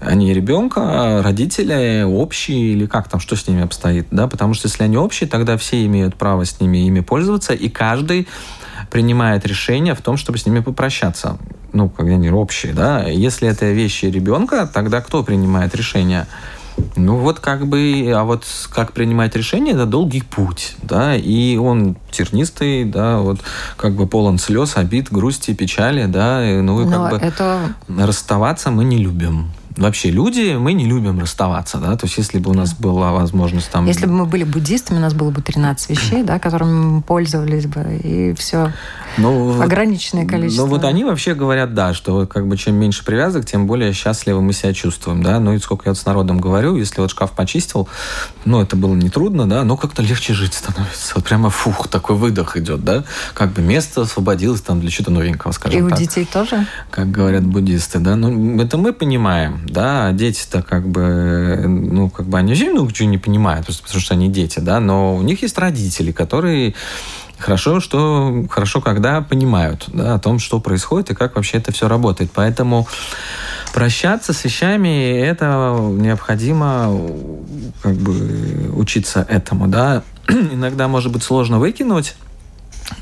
Они 0.00 0.32
ребенка, 0.32 1.22
родители, 1.22 2.02
общие 2.02 2.72
или 2.72 2.86
как 2.86 3.08
там, 3.08 3.20
что 3.20 3.36
с 3.36 3.46
ними 3.46 3.62
обстоит, 3.62 4.06
да, 4.10 4.28
потому 4.28 4.54
что 4.54 4.68
если 4.68 4.84
они 4.84 4.96
общие, 4.96 5.28
тогда 5.28 5.56
все 5.56 5.84
имеют 5.86 6.16
право 6.16 6.44
с 6.44 6.60
ними 6.60 6.86
ими 6.86 7.00
пользоваться, 7.00 7.52
и 7.52 7.68
каждый 7.68 8.28
принимает 8.90 9.46
решение 9.46 9.94
в 9.94 10.02
том, 10.02 10.16
чтобы 10.16 10.38
с 10.38 10.46
ними 10.46 10.60
попрощаться. 10.60 11.38
Ну, 11.72 11.88
когда 11.88 12.12
они 12.12 12.30
общие, 12.30 12.74
да. 12.74 13.04
Если 13.04 13.48
это 13.48 13.72
вещи 13.72 14.04
ребенка, 14.04 14.70
тогда 14.72 15.00
кто 15.00 15.22
принимает 15.22 15.74
решение? 15.74 16.26
Ну 16.96 17.16
вот 17.16 17.40
как 17.40 17.66
бы, 17.66 18.12
а 18.14 18.24
вот 18.24 18.44
как 18.70 18.92
принимать 18.92 19.36
решение, 19.36 19.74
это 19.74 19.86
долгий 19.86 20.22
путь, 20.22 20.76
да, 20.82 21.16
и 21.16 21.56
он 21.56 21.96
тернистый, 22.10 22.84
да, 22.84 23.18
вот 23.18 23.40
как 23.76 23.94
бы 23.94 24.06
полон 24.06 24.38
слез, 24.38 24.76
обид, 24.76 25.10
грусти, 25.10 25.54
печали, 25.54 26.06
да, 26.06 26.48
и, 26.48 26.60
ну 26.60 26.82
и 26.82 26.84
Но 26.84 26.90
как 26.90 27.10
бы 27.10 27.26
это 27.26 27.74
расставаться 27.88 28.70
мы 28.70 28.84
не 28.84 28.98
любим. 28.98 29.50
Вообще 29.76 30.10
люди, 30.10 30.54
мы 30.54 30.74
не 30.74 30.84
любим 30.84 31.18
расставаться, 31.18 31.78
да, 31.78 31.96
то 31.96 32.06
есть 32.06 32.18
если 32.18 32.38
бы 32.38 32.50
у 32.50 32.54
нас 32.54 32.74
была 32.74 33.12
возможность 33.12 33.70
там... 33.70 33.86
Если 33.86 34.04
бы 34.06 34.12
мы 34.12 34.26
были 34.26 34.44
буддистами, 34.44 34.98
у 34.98 35.00
нас 35.00 35.14
было 35.14 35.30
бы 35.30 35.40
13 35.40 35.90
вещей, 35.90 36.22
да, 36.22 36.38
которыми 36.38 36.72
мы 36.72 37.02
пользовались 37.02 37.66
бы, 37.66 38.00
и 38.02 38.34
все. 38.34 38.72
Ну, 39.18 39.60
Ограниченное 39.60 40.26
количество. 40.26 40.64
Ну, 40.64 40.68
вот 40.68 40.84
они 40.84 41.04
вообще 41.04 41.34
говорят, 41.34 41.74
да, 41.74 41.94
что 41.94 42.14
вот 42.14 42.30
как 42.30 42.46
бы 42.46 42.56
чем 42.56 42.74
меньше 42.74 43.04
привязок, 43.04 43.44
тем 43.44 43.66
более 43.66 43.92
счастливо 43.92 44.40
мы 44.40 44.52
себя 44.52 44.72
чувствуем, 44.72 45.22
да. 45.22 45.38
Ну, 45.40 45.54
и 45.54 45.58
сколько 45.58 45.84
я 45.86 45.90
вот 45.92 45.98
с 45.98 46.06
народом 46.06 46.40
говорю, 46.40 46.76
если 46.76 47.00
вот 47.00 47.10
шкаф 47.10 47.32
почистил, 47.32 47.88
ну, 48.44 48.60
это 48.60 48.76
было 48.76 48.94
нетрудно, 48.94 49.48
да, 49.48 49.64
но 49.64 49.76
как-то 49.76 50.02
легче 50.02 50.34
жить 50.34 50.54
становится. 50.54 51.14
Вот 51.14 51.24
прямо 51.24 51.50
фух, 51.50 51.88
такой 51.88 52.16
выдох 52.16 52.56
идет, 52.56 52.84
да. 52.84 53.04
Как 53.34 53.52
бы 53.52 53.62
место 53.62 54.02
освободилось 54.02 54.60
там 54.60 54.80
для 54.80 54.90
чего-то 54.90 55.10
новенького, 55.10 55.52
И 55.52 55.54
скажем 55.54 55.86
у 55.86 55.90
так. 55.90 55.98
детей 55.98 56.24
тоже? 56.30 56.66
Как 56.90 57.10
говорят 57.10 57.44
буддисты, 57.44 57.98
да. 57.98 58.16
Ну, 58.16 58.60
это 58.60 58.78
мы 58.78 58.92
понимаем, 58.92 59.66
да, 59.66 60.06
а 60.06 60.12
дети-то 60.12 60.62
как 60.62 60.86
бы, 60.88 61.64
ну, 61.66 62.10
как 62.10 62.26
бы 62.26 62.38
они 62.38 62.52
вообще 62.52 62.70
много 62.70 62.92
чего 62.92 63.08
не 63.08 63.18
понимают, 63.18 63.66
просто 63.66 63.82
потому 63.82 64.00
что 64.00 64.14
они 64.14 64.28
дети, 64.28 64.60
да, 64.60 64.80
но 64.80 65.16
у 65.16 65.22
них 65.22 65.42
есть 65.42 65.58
родители, 65.58 66.12
которые 66.12 66.74
хорошо, 67.42 67.80
что 67.80 68.44
хорошо, 68.50 68.80
когда 68.80 69.20
понимают 69.20 69.84
да, 69.88 70.14
о 70.14 70.18
том, 70.18 70.38
что 70.38 70.60
происходит 70.60 71.10
и 71.10 71.14
как 71.14 71.36
вообще 71.36 71.58
это 71.58 71.72
все 71.72 71.88
работает. 71.88 72.30
Поэтому 72.32 72.86
прощаться 73.74 74.32
с 74.32 74.44
вещами 74.44 75.18
это 75.20 75.76
необходимо 75.78 76.98
как 77.82 77.94
бы 77.96 78.70
учиться 78.74 79.26
этому, 79.28 79.68
да. 79.68 80.02
Иногда 80.28 80.88
может 80.88 81.12
быть 81.12 81.22
сложно 81.22 81.58
выкинуть, 81.58 82.14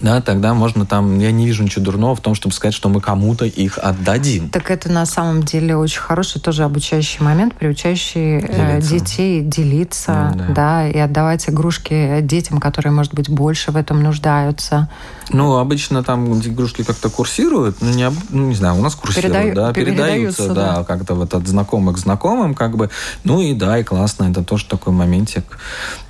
да, 0.00 0.20
тогда 0.20 0.54
можно 0.54 0.86
там, 0.86 1.18
я 1.18 1.30
не 1.32 1.46
вижу 1.46 1.62
ничего 1.62 1.84
дурного 1.84 2.14
в 2.16 2.20
том, 2.20 2.34
чтобы 2.34 2.54
сказать, 2.54 2.74
что 2.74 2.88
мы 2.88 3.00
кому-то 3.00 3.44
их 3.44 3.78
отдадим. 3.78 4.50
Так 4.50 4.70
это 4.70 4.90
на 4.90 5.06
самом 5.06 5.42
деле 5.42 5.76
очень 5.76 6.00
хороший 6.00 6.40
тоже 6.40 6.64
обучающий 6.64 7.24
момент, 7.24 7.54
приучающий 7.54 8.38
э, 8.38 8.80
Делиться. 8.80 8.90
детей 8.94 9.42
делиться, 9.42 10.32
Ну, 10.34 10.44
да. 10.48 10.54
да. 10.54 10.88
и 10.88 10.98
отдавать 10.98 11.48
игрушки 11.48 12.20
детям, 12.22 12.58
которые, 12.58 12.92
может 12.92 13.14
быть, 13.14 13.28
больше 13.28 13.70
в 13.72 13.76
этом 13.76 14.02
нуждаются. 14.02 14.88
Ну, 15.30 15.56
обычно 15.58 16.02
там 16.02 16.40
игрушки 16.40 16.82
как-то 16.82 17.08
курсируют, 17.08 17.76
ну 17.80 17.90
не, 17.90 18.10
ну, 18.30 18.48
не 18.48 18.54
знаю, 18.54 18.76
у 18.76 18.82
нас 18.82 18.94
курсируют, 18.96 19.32
Передаю- 19.32 19.54
да, 19.54 19.72
передаются, 19.72 20.42
передаются, 20.42 20.48
да, 20.54 20.76
да. 20.78 20.84
как-то 20.84 21.14
вот 21.14 21.34
от 21.34 21.46
знакомых 21.46 21.96
к 21.96 21.98
знакомым, 21.98 22.54
как 22.54 22.76
бы, 22.76 22.90
ну 23.24 23.40
и 23.40 23.54
да, 23.54 23.78
и 23.78 23.84
классно, 23.84 24.24
это 24.30 24.42
тоже 24.42 24.66
такой 24.66 24.92
моментик. 24.92 25.44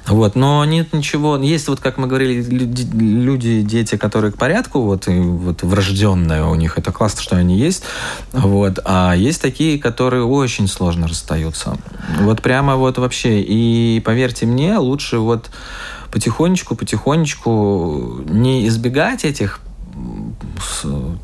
Вот, 0.06 0.34
но 0.34 0.64
нет 0.64 0.92
ничего, 0.92 1.36
есть 1.36 1.68
вот, 1.68 1.80
как 1.80 1.98
мы 1.98 2.06
говорили, 2.06 2.42
люди, 2.42 3.62
дети, 3.62 3.96
которые 3.96 4.32
к 4.32 4.36
порядку, 4.36 4.80
вот, 4.80 5.06
и 5.08 5.18
вот 5.18 5.62
врожденные 5.62 6.44
у 6.44 6.54
них, 6.54 6.78
это 6.78 6.90
классно, 6.90 7.22
что 7.22 7.36
они 7.36 7.56
есть, 7.56 7.84
вот, 8.32 8.78
а 8.84 9.14
есть 9.14 9.40
такие, 9.40 9.78
которые 9.78 10.24
очень 10.24 10.66
сложно 10.66 11.06
расстаются. 11.06 11.76
Вот 12.20 12.42
прямо 12.42 12.76
вот 12.76 12.98
вообще, 12.98 13.40
и 13.40 14.00
поверьте 14.00 14.46
мне, 14.46 14.78
лучше 14.78 15.18
вот 15.18 15.50
потихонечку, 16.10 16.74
потихонечку 16.74 18.22
не 18.28 18.66
избегать 18.66 19.24
этих 19.24 19.60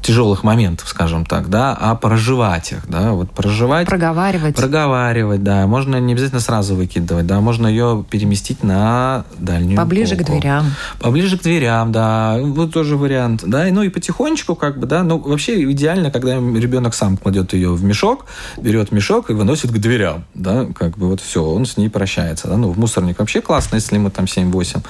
тяжелых 0.07 0.45
моментов, 0.45 0.89
скажем 0.89 1.27
так, 1.27 1.51
да, 1.51 1.77
а 1.79 1.95
проживать 1.97 2.73
их, 2.73 2.89
да, 2.89 3.13
вот 3.13 3.31
проживать, 3.33 3.89
Проговаривать. 3.89 4.55
проговаривать, 4.55 5.43
да, 5.43 5.67
можно 5.67 5.97
не 5.99 6.13
обязательно 6.13 6.41
сразу 6.41 6.77
выкидывать, 6.77 7.27
да, 7.27 7.41
можно 7.41 7.67
ее 7.67 8.05
переместить 8.09 8.63
на 8.63 9.25
дальнюю 9.39 9.77
Поближе 9.77 10.15
к 10.15 10.19
полку. 10.19 10.33
дверям. 10.41 10.67
Поближе 11.01 11.39
к 11.39 11.43
дверям, 11.43 11.91
да, 11.91 12.39
вот 12.41 12.73
тоже 12.73 12.97
вариант, 12.97 13.43
да, 13.45 13.65
ну 13.71 13.83
и 13.83 13.89
потихонечку, 13.89 14.55
как 14.55 14.79
бы, 14.79 14.87
да, 14.87 15.03
ну 15.03 15.19
вообще 15.19 15.69
идеально, 15.73 16.11
когда 16.13 16.35
ребенок 16.37 16.95
сам 16.95 17.17
кладет 17.17 17.53
ее 17.53 17.73
в 17.73 17.83
мешок, 17.83 18.27
берет 18.57 18.93
мешок 18.93 19.31
и 19.31 19.33
выносит 19.33 19.73
к 19.73 19.79
дверям, 19.79 20.25
да, 20.35 20.67
как 20.79 20.97
бы 20.99 21.09
вот 21.09 21.21
все, 21.21 21.43
он 21.45 21.67
с 21.67 21.77
ней 21.77 21.89
прощается, 21.91 22.47
да, 22.49 22.57
ну 22.57 22.71
в 22.71 22.79
мусорник 22.79 23.19
вообще 23.19 23.41
классно, 23.41 23.75
если 23.77 23.99
мы 23.99 24.11
там 24.11 24.27
7-8, 24.27 24.85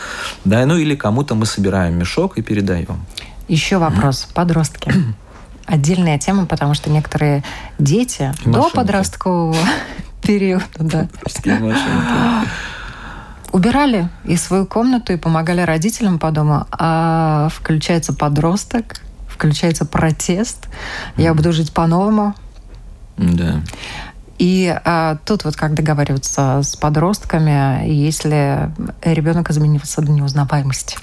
да, 0.45 0.67
ну 0.67 0.77
или 0.77 0.95
кому-то 0.95 1.35
мы 1.35 1.47
собираем 1.47 1.99
мешок 1.99 2.37
и 2.37 2.43
передаем. 2.43 3.07
Еще 3.49 3.79
вопрос. 3.79 4.29
Подростки. 4.35 4.93
Отдельная 5.67 6.19
тема, 6.19 6.47
потому 6.47 6.75
что 6.75 6.91
некоторые 6.91 7.43
дети 7.79 8.33
И 8.45 8.51
до 8.51 8.59
машинки. 8.59 8.77
подросткового 8.77 9.57
периода 10.23 10.65
да, 10.79 11.09
убирали 13.53 14.09
и 14.25 14.37
свою 14.37 14.67
комнату, 14.67 15.13
и 15.13 15.17
помогали 15.17 15.61
родителям 15.61 16.19
по 16.19 16.31
дому, 16.31 16.67
а 16.71 17.49
включается 17.51 18.13
подросток, 18.13 19.01
включается 19.29 19.85
протест, 19.85 20.69
я 21.17 21.35
буду 21.35 21.53
жить 21.53 21.73
по-новому. 21.73 22.35
Да. 23.17 23.61
И 24.39 24.75
а, 24.85 25.17
тут 25.25 25.45
вот 25.45 25.57
как 25.57 25.75
договариваться 25.75 26.61
с 26.63 26.77
подростками, 26.77 27.89
если 27.89 28.71
ребенок 29.03 29.51
изменился 29.51 30.03
до 30.03 30.13
неузнаваемости. 30.13 30.99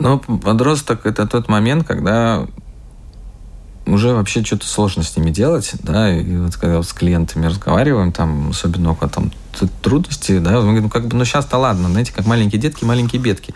Но 0.00 0.18
подросток 0.18 1.06
это 1.06 1.26
тот 1.26 1.48
момент, 1.48 1.86
когда 1.86 2.46
уже 3.86 4.14
вообще 4.14 4.44
что-то 4.44 4.66
сложно 4.66 5.02
с 5.02 5.16
ними 5.16 5.30
делать, 5.30 5.72
да, 5.82 6.14
и 6.14 6.36
вот 6.36 6.56
когда 6.56 6.78
вот 6.78 6.86
с 6.86 6.92
клиентами 6.92 7.46
разговариваем, 7.46 8.12
там, 8.12 8.50
особенно 8.50 8.92
у 8.92 8.94
кого 8.94 9.10
там 9.10 9.30
трудности, 9.82 10.38
да, 10.38 10.52
мы 10.52 10.62
говорим, 10.62 10.82
ну, 10.84 10.88
как 10.88 11.06
бы, 11.06 11.16
ну, 11.16 11.24
сейчас-то 11.24 11.58
ладно, 11.58 11.88
знаете, 11.88 12.12
как 12.12 12.26
маленькие 12.26 12.60
детки, 12.60 12.84
маленькие 12.84 13.20
бедки, 13.20 13.54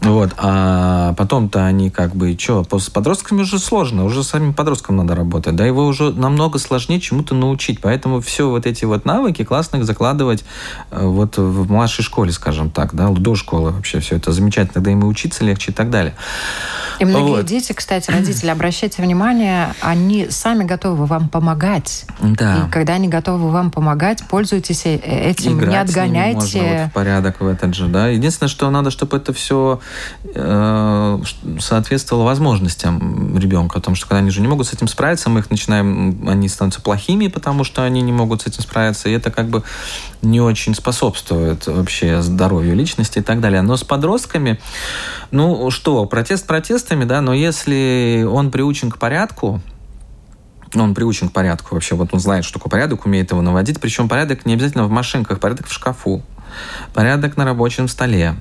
вот, 0.00 0.32
а 0.38 1.14
потом-то 1.14 1.64
они 1.64 1.90
как 1.90 2.14
бы, 2.14 2.36
что, 2.38 2.64
с 2.78 2.88
подростками 2.88 3.42
уже 3.42 3.58
сложно, 3.58 4.04
уже 4.04 4.22
с 4.22 4.28
самим 4.28 4.54
подростком 4.54 4.96
надо 4.96 5.14
работать, 5.14 5.56
да, 5.56 5.64
его 5.66 5.86
уже 5.86 6.12
намного 6.12 6.58
сложнее 6.58 7.00
чему-то 7.00 7.34
научить, 7.34 7.80
поэтому 7.80 8.20
все 8.20 8.48
вот 8.48 8.66
эти 8.66 8.84
вот 8.84 9.04
навыки 9.04 9.44
классно 9.44 9.78
их 9.78 9.84
закладывать 9.84 10.44
э, 10.90 11.04
вот 11.04 11.36
в 11.38 11.70
младшей 11.70 12.04
школе, 12.04 12.32
скажем 12.32 12.70
так, 12.70 12.94
да, 12.94 13.08
до 13.08 13.34
школы 13.34 13.70
вообще 13.70 14.00
все 14.00 14.16
это 14.16 14.32
замечательно, 14.32 14.74
тогда 14.74 14.90
им 14.90 15.00
и 15.00 15.04
учиться 15.04 15.44
легче 15.44 15.72
и 15.72 15.74
так 15.74 15.90
далее. 15.90 16.14
И 16.98 17.04
многие 17.04 17.36
Вот. 17.36 17.44
дети, 17.44 17.72
кстати, 17.72 18.10
родители, 18.10 18.48
обращайте 18.48 19.02
внимание, 19.02 19.74
они 19.80 20.28
сами 20.30 20.64
готовы 20.64 21.06
вам 21.06 21.28
помогать. 21.28 22.06
Да. 22.20 22.66
И 22.68 22.70
когда 22.70 22.94
они 22.94 23.08
готовы 23.08 23.50
вам 23.50 23.70
помогать, 23.70 24.22
пользуйтесь 24.28 24.86
э- 24.86 25.00
этим 25.26 25.58
Играть 25.58 25.88
не 25.88 26.02
ними 26.04 26.34
можно 26.34 26.50
отгоняйте. 26.50 26.80
вот 26.80 26.90
в 26.90 26.92
порядок 26.92 27.40
в 27.40 27.46
этот 27.46 27.74
же, 27.74 27.88
да. 27.88 28.08
Единственное, 28.08 28.48
что 28.48 28.70
надо, 28.70 28.90
чтобы 28.90 29.16
это 29.16 29.32
все 29.32 29.80
э, 30.24 31.18
соответствовало 31.58 32.24
возможностям 32.24 33.36
ребенка, 33.36 33.74
потому 33.80 33.96
что 33.96 34.06
когда 34.06 34.18
они 34.18 34.30
же 34.30 34.40
не 34.40 34.48
могут 34.48 34.68
с 34.68 34.72
этим 34.72 34.88
справиться, 34.88 35.28
мы 35.28 35.40
их 35.40 35.50
начинаем, 35.50 36.28
они 36.28 36.48
становятся 36.48 36.80
плохими, 36.80 37.28
потому 37.28 37.64
что 37.64 37.82
они 37.82 38.02
не 38.02 38.12
могут 38.12 38.42
с 38.42 38.46
этим 38.46 38.62
справиться, 38.62 39.08
и 39.08 39.12
это 39.12 39.30
как 39.30 39.48
бы 39.48 39.62
не 40.22 40.40
очень 40.40 40.74
способствует 40.74 41.66
вообще 41.66 42.22
здоровью 42.22 42.76
личности 42.76 43.18
и 43.18 43.22
так 43.22 43.40
далее. 43.40 43.62
Но 43.62 43.76
с 43.76 43.84
подростками, 43.84 44.60
ну 45.30 45.70
что, 45.70 46.06
протест 46.06 46.46
протестами, 46.46 47.04
да, 47.04 47.20
но 47.20 47.34
если 47.34 48.26
он 48.28 48.50
приучен 48.50 48.90
к 48.90 48.98
порядку, 48.98 49.60
он 50.84 50.94
приучен 50.94 51.28
к 51.28 51.32
порядку 51.32 51.74
вообще. 51.74 51.94
Вот 51.94 52.12
он 52.12 52.20
знает, 52.20 52.44
что 52.44 52.54
такое 52.54 52.70
порядок, 52.70 53.06
умеет 53.06 53.30
его 53.30 53.42
наводить. 53.42 53.80
Причем 53.80 54.08
порядок 54.08 54.46
не 54.46 54.54
обязательно 54.54 54.84
в 54.84 54.90
машинках, 54.90 55.40
порядок 55.40 55.66
в 55.66 55.72
шкафу, 55.72 56.22
порядок 56.94 57.36
на 57.36 57.44
рабочем 57.44 57.88
столе. 57.88 58.36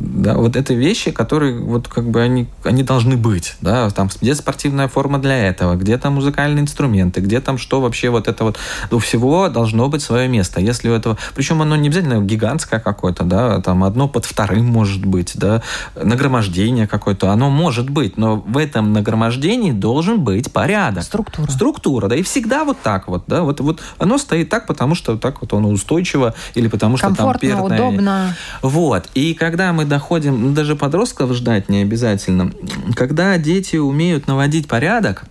Да, 0.00 0.34
вот 0.34 0.56
это 0.56 0.74
вещи, 0.74 1.10
которые 1.10 1.60
вот 1.60 1.86
как 1.86 2.08
бы 2.08 2.20
они, 2.20 2.48
они 2.64 2.82
должны 2.82 3.16
быть, 3.16 3.54
да, 3.60 3.88
там 3.90 4.08
где 4.20 4.34
спортивная 4.34 4.88
форма 4.88 5.18
для 5.18 5.36
этого, 5.36 5.76
где 5.76 5.96
там 5.98 6.14
музыкальные 6.14 6.62
инструменты, 6.62 7.20
где 7.20 7.40
там 7.40 7.58
что 7.58 7.80
вообще 7.80 8.10
вот 8.10 8.26
это 8.26 8.44
вот, 8.44 8.58
у 8.90 8.98
всего 8.98 9.48
должно 9.48 9.88
быть 9.88 10.02
свое 10.02 10.28
место. 10.28 10.60
Если 10.60 10.88
у 10.88 10.92
этого, 10.92 11.18
причем 11.34 11.62
оно 11.62 11.76
не 11.76 11.88
обязательно 11.88 12.20
гигантское 12.20 12.80
какое-то, 12.80 13.24
да, 13.24 13.60
там 13.60 13.84
одно 13.84 14.08
под 14.08 14.24
вторым 14.24 14.66
может 14.66 15.04
быть, 15.04 15.32
да, 15.36 15.62
нагромождение 15.94 16.86
какое-то, 16.86 17.30
оно 17.30 17.50
может 17.50 17.90
быть, 17.90 18.16
но 18.16 18.36
в 18.36 18.56
этом 18.56 18.92
нагромождении 18.92 19.72
должен 19.72 20.24
быть 20.24 20.52
порядок. 20.52 21.04
Структура. 21.04 21.50
Структура, 21.50 22.08
да, 22.08 22.16
и 22.16 22.22
всегда 22.22 22.64
вот 22.64 22.78
так 22.82 23.08
вот, 23.08 23.24
да, 23.26 23.42
вот, 23.42 23.60
вот 23.60 23.80
оно 23.98 24.18
стоит 24.18 24.48
так, 24.48 24.66
потому 24.66 24.94
что 24.94 25.16
так 25.16 25.40
вот 25.40 25.52
оно 25.52 25.68
устойчиво, 25.68 26.34
или 26.54 26.68
потому 26.68 26.96
что 26.96 27.08
там 27.08 27.16
Комфортно, 27.16 27.48
перное. 27.48 27.64
удобно. 27.64 28.36
Вот. 28.62 29.08
И 29.14 29.34
когда 29.34 29.57
мы 29.72 29.84
доходим, 29.84 30.40
ну, 30.42 30.52
даже 30.52 30.76
подростков 30.76 31.32
ждать 31.32 31.68
не 31.68 31.82
обязательно, 31.82 32.52
когда 32.94 33.36
дети 33.38 33.76
умеют 33.76 34.26
наводить 34.26 34.68
порядок, 34.68 35.24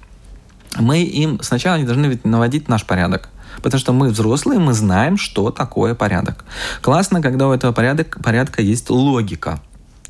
мы 0.80 1.04
им 1.04 1.40
сначала 1.42 1.78
не 1.78 1.84
должны 1.84 2.20
наводить 2.24 2.68
наш 2.68 2.86
порядок. 2.86 3.30
Потому 3.62 3.80
что 3.80 3.92
мы 3.92 4.10
взрослые, 4.10 4.60
мы 4.60 4.74
знаем, 4.74 5.18
что 5.18 5.50
такое 5.50 5.96
порядок. 5.96 6.46
Классно, 6.82 7.22
когда 7.22 7.48
у 7.48 7.52
этого 7.52 7.72
порядок, 7.72 8.18
порядка 8.24 8.62
есть 8.62 8.90
логика 8.90 9.60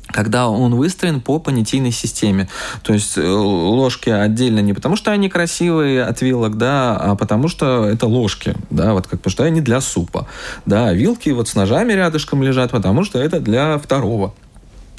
когда 0.08 0.48
он 0.48 0.74
выстроен 0.74 1.20
по 1.20 1.38
понятийной 1.38 1.92
системе. 1.92 2.48
То 2.82 2.92
есть 2.92 3.18
э, 3.18 3.26
ложки 3.26 4.10
отдельно 4.10 4.60
не 4.60 4.72
потому, 4.72 4.96
что 4.96 5.10
они 5.12 5.28
красивые 5.28 6.04
от 6.04 6.20
вилок, 6.22 6.56
да, 6.56 6.96
а 6.96 7.14
потому 7.14 7.48
что 7.48 7.84
это 7.84 8.06
ложки, 8.06 8.54
да, 8.70 8.94
вот 8.94 9.06
как 9.06 9.20
потому 9.20 9.32
что 9.32 9.44
они 9.44 9.60
для 9.60 9.80
супа. 9.80 10.26
Да, 10.66 10.92
вилки 10.92 11.30
вот 11.30 11.48
с 11.48 11.54
ножами 11.54 11.92
рядышком 11.92 12.42
лежат, 12.42 12.70
потому 12.70 13.04
что 13.04 13.18
это 13.18 13.40
для 13.40 13.78
второго. 13.78 14.34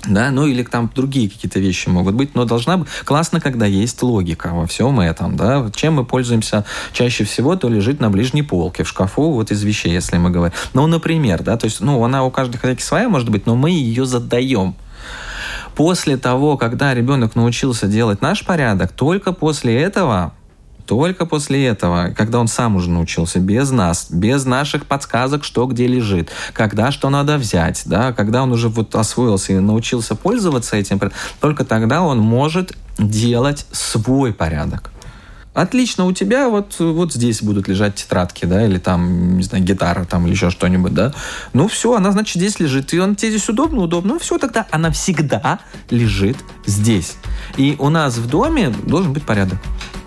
Да, 0.07 0.31
ну 0.31 0.47
или 0.47 0.63
там 0.63 0.89
другие 0.95 1.29
какие-то 1.29 1.59
вещи 1.59 1.89
могут 1.89 2.15
быть, 2.15 2.33
но 2.33 2.45
должна 2.45 2.77
быть 2.77 2.87
классно, 3.03 3.41
когда 3.41 3.65
есть 3.65 4.01
логика 4.01 4.51
во 4.53 4.65
всем 4.65 4.99
этом, 4.99 5.35
да. 5.35 5.69
Чем 5.75 5.95
мы 5.95 6.05
пользуемся 6.05 6.63
чаще 6.93 7.25
всего, 7.25 7.57
то 7.57 7.67
лежит 7.67 7.99
на 7.99 8.09
ближней 8.09 8.43
полке 8.43 8.83
в 8.83 8.87
шкафу, 8.87 9.31
вот 9.31 9.51
из 9.51 9.61
вещей, 9.63 9.91
если 9.91 10.17
мы 10.17 10.29
говорим. 10.29 10.55
Ну, 10.73 10.87
например, 10.87 11.43
да, 11.43 11.57
то 11.57 11.65
есть, 11.65 11.81
ну, 11.81 12.01
она 12.03 12.23
у 12.23 12.31
каждой 12.31 12.57
хозяйки 12.57 12.81
своя 12.81 13.09
может 13.09 13.29
быть, 13.29 13.45
но 13.45 13.55
мы 13.55 13.71
ее 13.71 14.05
задаем. 14.05 14.75
После 15.79 16.17
того, 16.17 16.57
когда 16.57 16.93
ребенок 16.93 17.37
научился 17.37 17.87
делать 17.87 18.21
наш 18.21 18.43
порядок, 18.43 18.91
только 18.91 19.31
после 19.31 19.81
этого 19.81 20.33
только 20.85 21.25
после 21.25 21.67
этого, 21.67 22.13
когда 22.17 22.39
он 22.39 22.49
сам 22.49 22.75
уже 22.75 22.89
научился, 22.89 23.39
без 23.39 23.71
нас, 23.71 24.07
без 24.11 24.43
наших 24.43 24.87
подсказок, 24.87 25.45
что 25.45 25.67
где 25.67 25.87
лежит, 25.87 26.31
когда 26.51 26.91
что 26.91 27.09
надо 27.09 27.37
взять, 27.37 27.83
да, 27.85 28.11
когда 28.11 28.43
он 28.43 28.51
уже 28.51 28.67
вот 28.67 28.93
освоился 28.93 29.53
и 29.53 29.59
научился 29.59 30.15
пользоваться 30.15 30.75
этим, 30.75 30.99
только 31.39 31.63
тогда 31.63 32.01
он 32.01 32.19
может 32.19 32.75
делать 32.97 33.65
свой 33.71 34.33
порядок. 34.33 34.91
Отлично, 35.53 36.05
у 36.05 36.11
тебя 36.11 36.47
вот, 36.47 36.75
вот 36.79 37.13
здесь 37.13 37.41
будут 37.41 37.67
лежать 37.67 37.95
тетрадки, 37.95 38.45
да, 38.45 38.65
или 38.65 38.77
там, 38.77 39.37
не 39.37 39.43
знаю, 39.43 39.63
гитара 39.63 40.05
там, 40.05 40.25
или 40.25 40.33
еще 40.33 40.51
что-нибудь, 40.51 40.93
да. 40.93 41.11
Ну, 41.53 41.67
все, 41.67 41.95
она, 41.95 42.11
значит, 42.11 42.35
здесь 42.35 42.59
лежит. 42.59 42.93
И 42.93 42.99
он 42.99 43.15
тебе 43.15 43.31
здесь 43.31 43.49
удобно, 43.49 43.81
удобно. 43.81 44.13
Ну, 44.13 44.19
все, 44.19 44.37
тогда 44.37 44.67
она 44.71 44.91
всегда 44.91 45.59
лежит 45.89 46.37
здесь. 46.65 47.17
И 47.57 47.75
у 47.79 47.89
нас 47.89 48.17
в 48.17 48.29
доме 48.29 48.69
должен 48.69 49.11
быть 49.11 49.23
порядок. 49.23 49.57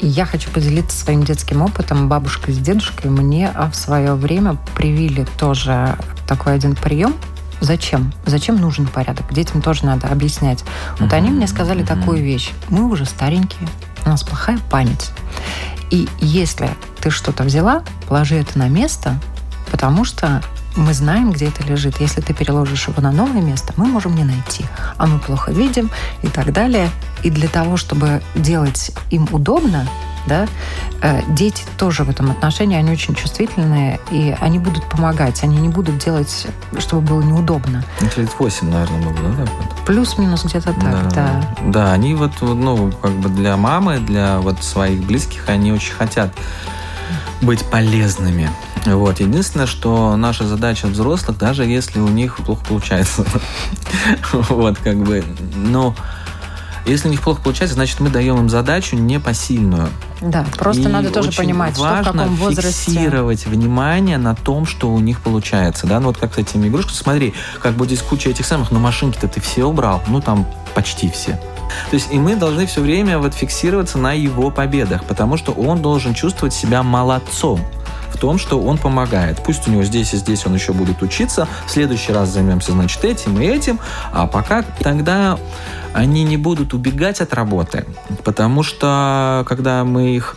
И 0.01 0.07
я 0.07 0.27
хочу 0.27 0.49
поделиться 0.51 0.97
своим 0.97 1.25
детским 1.25 1.61
опытом. 1.61 2.09
Бабушка 2.09 2.53
с 2.53 2.59
дедушкой 2.59 3.11
мне 3.11 3.51
а, 3.55 3.71
в 3.71 3.75
свое 3.75 4.15
время 4.15 4.57
привили 4.77 5.27
тоже 5.39 5.97
такой 6.27 6.55
один 6.55 6.77
прием. 6.77 7.15
Зачем? 7.61 8.13
Зачем 8.27 8.57
нужен 8.57 8.87
порядок? 8.87 9.33
Детям 9.33 9.63
тоже 9.63 9.87
надо 9.87 10.09
объяснять. 10.09 10.65
Вот 10.99 11.13
они 11.13 11.31
мне 11.31 11.47
сказали 11.47 11.85
такую 11.85 12.23
вещь. 12.23 12.51
Мы 12.69 12.89
уже 12.89 13.05
старенькие, 13.05 13.69
у 14.05 14.11
нас 14.11 14.23
плохая 14.23 14.59
память. 14.71 15.11
И 15.91 16.09
если 16.19 16.71
ты 17.01 17.11
что-то 17.11 17.45
взяла, 17.45 17.83
положи 18.09 18.37
это 18.37 18.59
на 18.59 18.69
место, 18.69 19.21
потому 19.71 20.05
что 20.05 20.43
мы 20.77 20.95
знаем, 20.95 21.33
где 21.33 21.49
это 21.49 21.63
лежит. 21.65 22.01
Если 22.01 22.21
ты 22.21 22.33
переложишь 22.33 22.89
его 22.89 23.03
на 23.03 23.13
новое 23.13 23.43
место, 23.43 23.75
мы 23.77 23.87
можем 23.87 24.15
не 24.15 24.25
найти. 24.25 24.65
А 24.97 25.07
мы 25.07 25.19
плохо 25.19 25.53
видим 25.53 25.91
и 26.23 26.29
так 26.29 26.53
далее. 26.53 26.91
И 27.23 27.31
для 27.31 27.49
того, 27.49 27.77
чтобы 27.77 28.23
делать 28.35 28.93
им 29.11 29.29
удобно, 29.31 29.87
да, 30.27 30.47
э, 31.01 31.23
дети 31.29 31.65
тоже 31.79 32.05
в 32.05 32.11
этом 32.11 32.31
отношении, 32.31 32.77
они 32.77 32.91
очень 32.91 33.15
чувствительные, 33.15 34.01
и 34.11 34.35
они 34.41 34.59
будут 34.59 34.89
помогать, 34.89 35.43
они 35.43 35.57
не 35.57 35.69
будут 35.69 35.99
делать, 35.99 36.47
чтобы 36.79 37.03
было 37.03 37.23
неудобно. 37.23 37.85
Это 38.01 38.21
лет 38.21 38.31
8, 38.39 38.71
наверное, 38.71 39.01
было, 39.01 39.33
да? 39.37 39.47
Плюс-минус 39.87 40.45
где-то 40.45 40.73
так, 40.75 41.13
да. 41.15 41.43
Да, 41.67 41.93
они 41.93 42.15
вот, 42.15 42.33
ну, 42.41 42.93
как 43.01 43.13
бы 43.13 43.29
для 43.29 43.57
мамы, 43.57 43.99
для 43.99 44.39
вот 44.39 44.63
своих 44.63 45.03
близких, 45.05 45.49
они 45.49 45.73
очень 45.73 45.95
хотят 45.95 46.31
быть 47.41 47.65
полезными. 47.65 48.51
Вот. 48.87 49.21
Единственное, 49.21 49.67
что 49.67 50.17
наша 50.17 50.47
задача 50.47 50.87
взрослых, 50.87 51.39
даже 51.39 51.65
если 51.65 52.01
у 52.01 52.09
них 52.09 52.37
плохо 52.39 52.65
получается, 52.69 53.25
вот, 54.33 54.79
как 54.79 54.97
бы, 54.97 55.25
но 55.55 55.95
если 56.87 57.09
у 57.09 57.11
них 57.11 57.21
плохо 57.23 57.41
получается, 57.43 57.75
значит, 57.75 58.01
мы 58.01 58.11
даем 58.11 58.39
им 58.39 58.49
задачу 58.49 58.97
непосильную. 58.97 59.89
Да, 60.21 60.45
просто 60.57 60.83
И 60.83 60.87
надо 60.87 61.11
тоже 61.11 61.33
понимать, 61.33 61.75
что 61.75 61.85
в 61.85 61.91
важно 61.91 62.13
каком 62.13 62.37
возрасте. 62.37 62.71
фиксировать 62.71 63.47
внимание 63.47 64.19
на 64.19 64.35
том, 64.35 64.67
что 64.67 64.89
у 64.93 65.01
них 65.01 65.21
получается. 65.21 65.87
Да? 65.87 66.01
Ну 66.01 66.09
вот 66.09 66.17
как 66.19 66.35
с 66.35 66.39
этими 66.39 66.69
игрушками. 66.69 66.95
Смотри, 66.97 67.35
как 67.61 67.75
бы 67.75 67.87
здесь 67.87 68.03
куча 68.03 68.31
этих 68.31 68.47
самых, 68.47 68.71
но 68.71 68.79
машинки-то 68.79 69.29
ты 69.29 69.41
все 69.41 69.65
убрал. 69.65 70.03
Ну 70.09 70.21
там 70.21 70.47
почти 70.75 71.11
все. 71.11 71.41
То 71.91 71.95
есть 71.95 72.09
и 72.13 72.19
мы 72.19 72.37
должны 72.37 72.67
все 72.67 72.81
время 72.81 73.19
вот 73.19 73.35
фиксироваться 73.35 73.99
на 73.99 74.13
его 74.13 74.51
победах, 74.51 75.05
потому 75.05 75.37
что 75.37 75.53
он 75.53 75.83
должен 75.83 76.15
чувствовать 76.15 76.55
себя 76.55 76.83
молодцом 76.83 77.61
в 78.13 78.19
том, 78.19 78.39
что 78.39 78.61
он 78.61 78.79
помогает. 78.79 79.43
Пусть 79.43 79.67
у 79.69 79.71
него 79.71 79.83
здесь 79.83 80.15
и 80.15 80.17
здесь 80.17 80.47
он 80.47 80.55
еще 80.55 80.73
будет 80.73 81.03
учиться. 81.03 81.49
В 81.67 81.71
следующий 81.71 82.13
раз 82.13 82.29
займемся, 82.29 82.73
значит, 82.73 83.05
этим 83.05 83.41
и 83.41 83.47
этим. 83.47 83.79
А 84.13 84.27
пока 84.27 84.63
тогда 84.81 85.39
они 85.93 86.25
не 86.25 86.37
будут 86.37 86.75
убегать 86.75 87.21
от 87.21 87.35
работы, 87.35 87.85
потому 88.25 88.63
что 88.63 89.45
когда 89.49 89.85
мы 89.85 90.17
их 90.17 90.37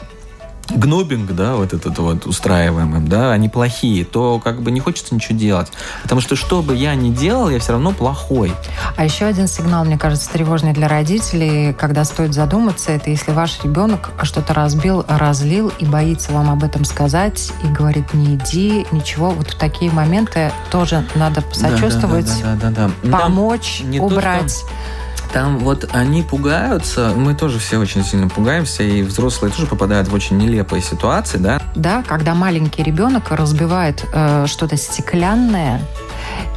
гнобинг, 0.70 1.32
да, 1.34 1.56
вот 1.56 1.74
этот 1.74 1.98
вот 2.00 2.26
устраиваем 2.26 2.96
им, 2.96 3.08
да, 3.08 3.32
они 3.32 3.50
плохие, 3.50 4.06
то 4.06 4.40
как 4.44 4.62
бы 4.62 4.72
не 4.72 4.80
хочется 4.80 5.14
ничего 5.14 5.38
делать. 5.38 5.68
Потому 6.04 6.22
что 6.22 6.36
что 6.36 6.62
бы 6.62 6.76
я 6.76 6.96
ни 6.96 7.12
делал, 7.12 7.50
я 7.50 7.60
все 7.60 7.74
равно 7.74 7.92
плохой. 7.92 8.52
А 8.98 9.04
еще 9.06 9.26
один 9.26 9.48
сигнал, 9.48 9.86
мне 9.86 9.98
кажется, 9.98 10.30
тревожный 10.32 10.74
для 10.74 10.88
родителей, 10.88 11.74
когда 11.74 12.04
стоит 12.06 12.34
задуматься, 12.34 12.92
это 12.92 13.10
если 13.10 13.32
ваш 13.32 13.64
ребенок 13.64 14.12
что-то 14.24 14.54
разбил, 14.54 15.06
разлил 15.08 15.72
и 15.80 15.86
боится 15.86 16.32
вам 16.32 16.50
об 16.50 16.64
этом 16.64 16.86
сказать 16.86 17.52
и 17.64 17.68
говорит, 17.68 18.14
не 18.14 18.36
иди, 18.36 18.86
ничего. 18.92 19.32
Вот 19.32 19.52
в 19.52 19.56
такие 19.56 19.92
моменты 19.92 20.52
тоже 20.72 21.06
надо 21.16 21.42
посочувствовать, 21.42 22.32
Да, 22.44 22.56
да, 22.56 22.70
да, 22.70 22.88
да, 22.88 22.92
да. 23.04 23.18
помочь, 23.18 23.82
не 23.84 23.98
то, 24.00 24.06
убрать. 24.06 24.52
что- 24.52 24.68
Там 25.36 25.60
вот 25.60 25.90
они 25.92 26.24
пугаются, 26.24 27.12
мы 27.14 27.34
тоже 27.34 27.60
все 27.60 27.78
очень 27.78 28.06
сильно 28.06 28.30
пугаемся, 28.30 28.84
и 28.84 29.02
взрослые 29.02 29.52
тоже 29.52 29.68
попадают 29.68 30.08
в 30.08 30.14
очень 30.14 30.38
нелепые 30.38 30.82
ситуации, 30.82 31.38
да. 31.38 31.62
Да, 31.76 32.04
когда 32.08 32.34
маленький 32.34 32.84
ребенок 32.84 33.32
разбивает 33.32 34.06
э, 34.14 34.46
что-то 34.48 34.78
стеклянное, 34.78 35.82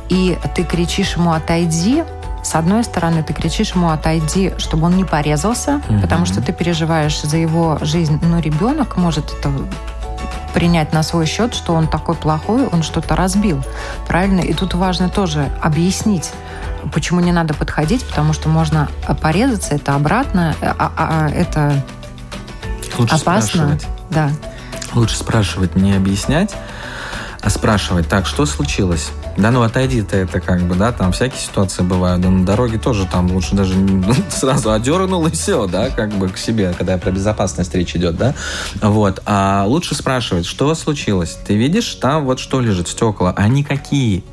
и 0.09 0.39
ты 0.55 0.63
кричишь 0.63 1.17
ему 1.17 1.33
«отойди», 1.33 2.05
с 2.45 2.55
одной 2.55 2.85
стороны, 2.85 3.25
ты 3.25 3.33
кричишь 3.33 3.73
ему 3.75 3.91
«отойди», 3.91 4.53
чтобы 4.59 4.87
он 4.87 4.97
не 4.97 5.05
порезался, 5.05 5.83
Мгм. 5.89 6.01
потому 6.01 6.25
что 6.25 6.41
ты 6.41 6.53
переживаешь 6.53 7.21
за 7.21 7.37
его 7.37 7.79
жизнь. 7.81 8.21
Но 8.23 8.39
ребенок 8.39 8.97
может 8.97 9.35
это 9.41 9.51
принять 10.55 10.93
на 10.93 11.03
свой 11.03 11.27
счет, 11.27 11.53
что 11.53 11.75
он 11.75 11.89
такой 11.89 12.15
плохой, 12.15 12.69
он 12.69 12.85
что-то 12.85 13.17
разбил. 13.17 13.61
Правильно? 14.07 14.41
И 14.41 14.55
тут 14.55 14.75
важно 14.75 15.09
тоже 15.09 15.51
объяснить, 15.61 16.31
почему 16.93 17.21
не 17.21 17.33
надо 17.33 17.55
подходить, 17.55 18.05
потому 18.05 18.33
что 18.33 18.49
можно 18.49 18.89
порезаться, 19.21 19.75
это 19.75 19.95
обратно, 19.95 20.55
а- 20.61 20.75
а- 20.79 20.93
а 20.97 21.31
это 21.31 21.85
Лучше 22.97 23.15
опасно. 23.15 23.49
спрашивать. 23.49 23.87
Да. 24.11 24.31
Лучше 24.95 25.17
спрашивать, 25.17 25.77
не 25.77 25.95
объяснять. 25.95 26.55
а 27.41 27.51
спрашивать, 27.51 28.09
так, 28.09 28.27
что 28.27 28.47
случилось? 28.47 29.11
Да 29.37 29.53
ну 29.53 29.63
отойди 29.63 30.03
ты, 30.03 30.17
это 30.17 30.41
как 30.41 30.63
бы, 30.63 30.75
да, 30.75 30.91
там 30.91 31.13
всякие 31.13 31.39
ситуации 31.41 31.85
бывают. 31.85 32.21
Да 32.21 32.29
на 32.31 32.45
дороге 32.45 32.79
тоже 32.79 33.07
там 33.07 33.31
лучше 33.31 33.55
даже 33.55 33.75
сразу 34.31 34.73
одернул 34.73 35.25
и 35.29 35.31
все, 35.31 35.67
да, 35.69 35.89
как 35.91 36.11
бы 36.11 36.29
к 36.31 36.37
себе, 36.37 36.75
когда 36.77 36.99
про 36.99 37.13
безопасность 37.13 37.73
речь 37.77 37.95
идет, 37.95 38.17
да. 38.17 38.35
Вот. 38.83 39.23
А 39.25 39.65
лучше 39.67 39.95
спрашивать, 39.95 40.47
что 40.47 40.75
случилось? 40.75 41.39
Ты 41.47 41.55
видишь, 41.57 41.95
там 41.95 42.25
вот 42.25 42.41
что 42.41 42.61
лежит, 42.61 42.89
стекла, 42.89 43.33
они 43.37 43.63
какие? 43.63 44.25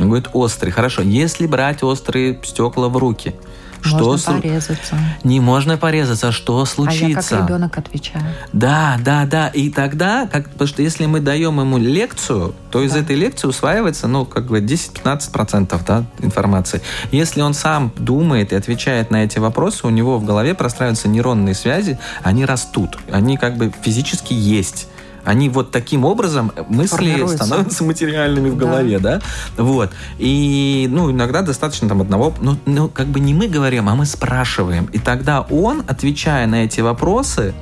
Он 0.00 0.08
говорит, 0.08 0.28
острые. 0.32 0.72
Хорошо, 0.72 1.02
если 1.02 1.46
брать 1.46 1.82
острые 1.82 2.40
стекла 2.42 2.88
в 2.88 2.96
руки– 2.96 3.34
что 3.82 4.04
можно 4.04 4.40
порезаться. 4.40 4.98
Не 5.24 5.40
можно 5.40 5.76
порезаться, 5.76 6.32
что 6.32 6.64
случится? 6.64 7.06
А 7.06 7.08
я 7.08 7.14
как 7.16 7.48
ребенок 7.48 7.78
отвечаю. 7.78 8.24
Да, 8.52 8.98
да, 9.02 9.26
да. 9.26 9.48
И 9.48 9.70
тогда, 9.70 10.28
как, 10.30 10.50
потому 10.50 10.68
что 10.68 10.82
если 10.82 11.06
мы 11.06 11.20
даем 11.20 11.60
ему 11.60 11.78
лекцию, 11.78 12.54
то 12.70 12.80
да. 12.80 12.84
из 12.84 12.94
этой 12.94 13.16
лекции 13.16 13.48
усваивается, 13.48 14.06
ну, 14.06 14.24
как 14.26 14.46
бы 14.46 14.60
10-15% 14.60 15.80
да, 15.86 16.04
информации. 16.18 16.82
Если 17.10 17.40
он 17.40 17.54
сам 17.54 17.92
думает 17.96 18.52
и 18.52 18.56
отвечает 18.56 19.10
на 19.10 19.24
эти 19.24 19.38
вопросы, 19.38 19.86
у 19.86 19.90
него 19.90 20.18
в 20.18 20.24
голове 20.24 20.54
простраиваются 20.54 21.08
нейронные 21.08 21.54
связи, 21.54 21.98
они 22.22 22.44
растут, 22.44 22.98
они 23.10 23.36
как 23.36 23.56
бы 23.56 23.72
физически 23.82 24.34
есть 24.34 24.88
они 25.24 25.48
вот 25.48 25.70
таким 25.70 26.04
образом 26.04 26.52
э, 26.56 26.64
мысли 26.68 27.26
становятся 27.26 27.84
материальными 27.84 28.50
в 28.50 28.56
голове, 28.56 28.98
да. 28.98 29.20
да? 29.56 29.62
Вот. 29.62 29.90
И, 30.18 30.88
ну, 30.90 31.10
иногда 31.10 31.42
достаточно 31.42 31.88
там 31.88 32.00
одного, 32.00 32.34
ну, 32.40 32.56
ну, 32.66 32.88
как 32.88 33.08
бы 33.08 33.20
не 33.20 33.34
мы 33.34 33.48
говорим, 33.48 33.88
а 33.88 33.94
мы 33.94 34.06
спрашиваем. 34.06 34.86
И 34.92 34.98
тогда 34.98 35.42
он, 35.42 35.82
отвечая 35.86 36.46
на 36.46 36.64
эти 36.64 36.80
вопросы, 36.80 37.54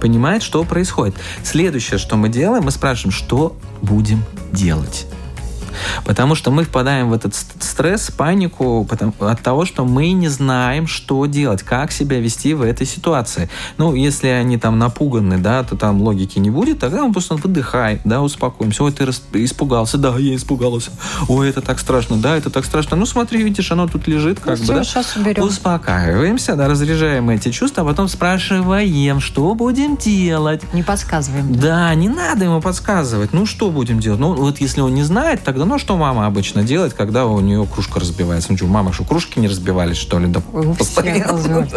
понимает, 0.00 0.42
что 0.42 0.64
происходит. 0.64 1.14
Следующее, 1.42 1.98
что 1.98 2.16
мы 2.16 2.28
делаем, 2.28 2.64
мы 2.64 2.70
спрашиваем, 2.70 3.12
что 3.12 3.56
будем 3.80 4.22
делать. 4.52 5.06
Потому 6.04 6.34
что 6.34 6.50
мы 6.50 6.64
впадаем 6.64 7.10
в 7.10 7.12
этот 7.12 7.34
стресс, 7.34 8.10
панику 8.10 8.88
от 9.20 9.40
того, 9.40 9.64
что 9.64 9.84
мы 9.84 10.12
не 10.12 10.28
знаем, 10.28 10.86
что 10.86 11.26
делать, 11.26 11.62
как 11.62 11.92
себя 11.92 12.20
вести 12.20 12.54
в 12.54 12.62
этой 12.62 12.86
ситуации. 12.86 13.48
Ну, 13.78 13.94
если 13.94 14.28
они 14.28 14.58
там 14.58 14.78
напуганы, 14.78 15.38
да, 15.38 15.62
то 15.62 15.76
там 15.76 16.02
логики 16.02 16.38
не 16.38 16.50
будет, 16.50 16.78
тогда 16.78 17.04
мы 17.04 17.12
просто 17.12 17.36
выдыхай, 17.36 18.00
да, 18.04 18.22
успокоимся. 18.22 18.84
Ой, 18.84 18.92
ты 18.92 19.04
испугался, 19.44 19.98
да, 19.98 20.16
я 20.18 20.34
испугался. 20.34 20.90
Ой, 21.28 21.48
это 21.48 21.60
так 21.60 21.78
страшно, 21.78 22.16
да, 22.16 22.36
это 22.36 22.50
так 22.50 22.64
страшно. 22.64 22.96
Ну, 22.96 23.06
смотри, 23.06 23.42
видишь, 23.42 23.70
оно 23.70 23.86
тут 23.86 24.06
лежит, 24.06 24.40
как 24.40 24.58
ну, 24.60 24.66
бы, 24.66 24.74
да. 24.74 24.84
Сейчас 24.84 25.16
уберем. 25.16 25.44
Успокаиваемся, 25.44 26.56
да, 26.56 26.68
разряжаем 26.68 27.30
эти 27.30 27.50
чувства, 27.50 27.82
а 27.82 27.86
потом 27.86 28.08
спрашиваем, 28.08 29.20
что 29.20 29.54
будем 29.54 29.96
делать. 29.96 30.62
Не 30.72 30.82
подсказываем. 30.82 31.54
Да, 31.54 31.74
да 31.74 31.94
не 31.94 32.08
надо 32.08 32.44
ему 32.44 32.60
подсказывать. 32.60 33.32
Ну, 33.32 33.46
что 33.46 33.70
будем 33.70 34.00
делать? 34.00 34.20
Ну, 34.20 34.34
вот 34.34 34.60
если 34.60 34.80
он 34.80 34.94
не 34.94 35.02
знает, 35.02 35.42
тогда 35.42 35.63
ну, 35.64 35.78
что 35.78 35.96
мама 35.96 36.26
обычно 36.26 36.62
делает, 36.62 36.94
когда 36.94 37.26
у 37.26 37.40
нее 37.40 37.66
кружка 37.72 38.00
разбивается? 38.00 38.50
Ну, 38.50 38.56
что, 38.56 38.66
у 38.66 38.68
мамы 38.68 38.92
что, 38.92 39.04
кружки 39.04 39.38
не 39.38 39.48
разбивались, 39.48 39.96
что 39.96 40.18
ли? 40.18 40.26
Да, 40.26 40.42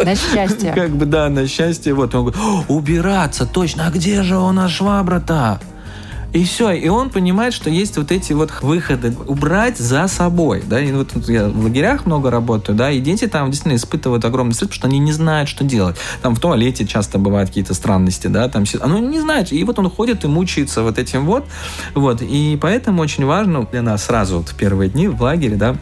На 0.04 0.14
счастье. 0.14 0.72
Как 0.72 0.90
бы, 0.90 1.06
да, 1.06 1.28
на 1.28 1.46
счастье. 1.46 1.94
Вот 1.94 2.14
он 2.14 2.26
говорит, 2.26 2.40
убираться, 2.68 3.46
точно, 3.46 3.86
а 3.86 3.90
где 3.90 4.22
же 4.22 4.36
у 4.36 4.52
нас 4.52 4.70
швабра-то? 4.70 5.60
И 6.32 6.44
все, 6.44 6.72
и 6.72 6.88
он 6.88 7.08
понимает, 7.08 7.54
что 7.54 7.70
есть 7.70 7.96
вот 7.96 8.12
эти 8.12 8.34
вот 8.34 8.50
выходы, 8.60 9.14
убрать 9.26 9.78
за 9.78 10.06
собой, 10.08 10.62
да, 10.66 10.78
и 10.78 10.92
вот 10.92 11.12
я 11.26 11.48
в 11.48 11.64
лагерях 11.64 12.04
много 12.04 12.30
работаю, 12.30 12.76
да, 12.76 12.90
и 12.90 13.00
дети 13.00 13.26
там 13.26 13.50
действительно 13.50 13.76
испытывают 13.76 14.26
огромный 14.26 14.52
стресс, 14.52 14.68
потому 14.68 14.78
что 14.78 14.88
они 14.88 14.98
не 14.98 15.12
знают, 15.12 15.48
что 15.48 15.64
делать. 15.64 15.96
Там 16.20 16.34
в 16.34 16.40
туалете 16.40 16.86
часто 16.86 17.18
бывают 17.18 17.48
какие-то 17.48 17.72
странности, 17.72 18.26
да, 18.26 18.48
там, 18.50 18.64
ну, 18.86 18.98
не 18.98 19.20
знает, 19.20 19.52
и 19.52 19.64
вот 19.64 19.78
он 19.78 19.88
ходит 19.88 20.24
и 20.24 20.28
мучается 20.28 20.82
вот 20.82 20.98
этим 20.98 21.24
вот, 21.24 21.46
вот, 21.94 22.20
и 22.20 22.58
поэтому 22.60 23.00
очень 23.00 23.24
важно 23.24 23.64
для 23.64 23.80
нас 23.80 24.04
сразу 24.04 24.38
вот 24.38 24.50
в 24.50 24.54
первые 24.54 24.90
дни 24.90 25.08
в 25.08 25.22
лагере, 25.22 25.56
да, 25.56 25.76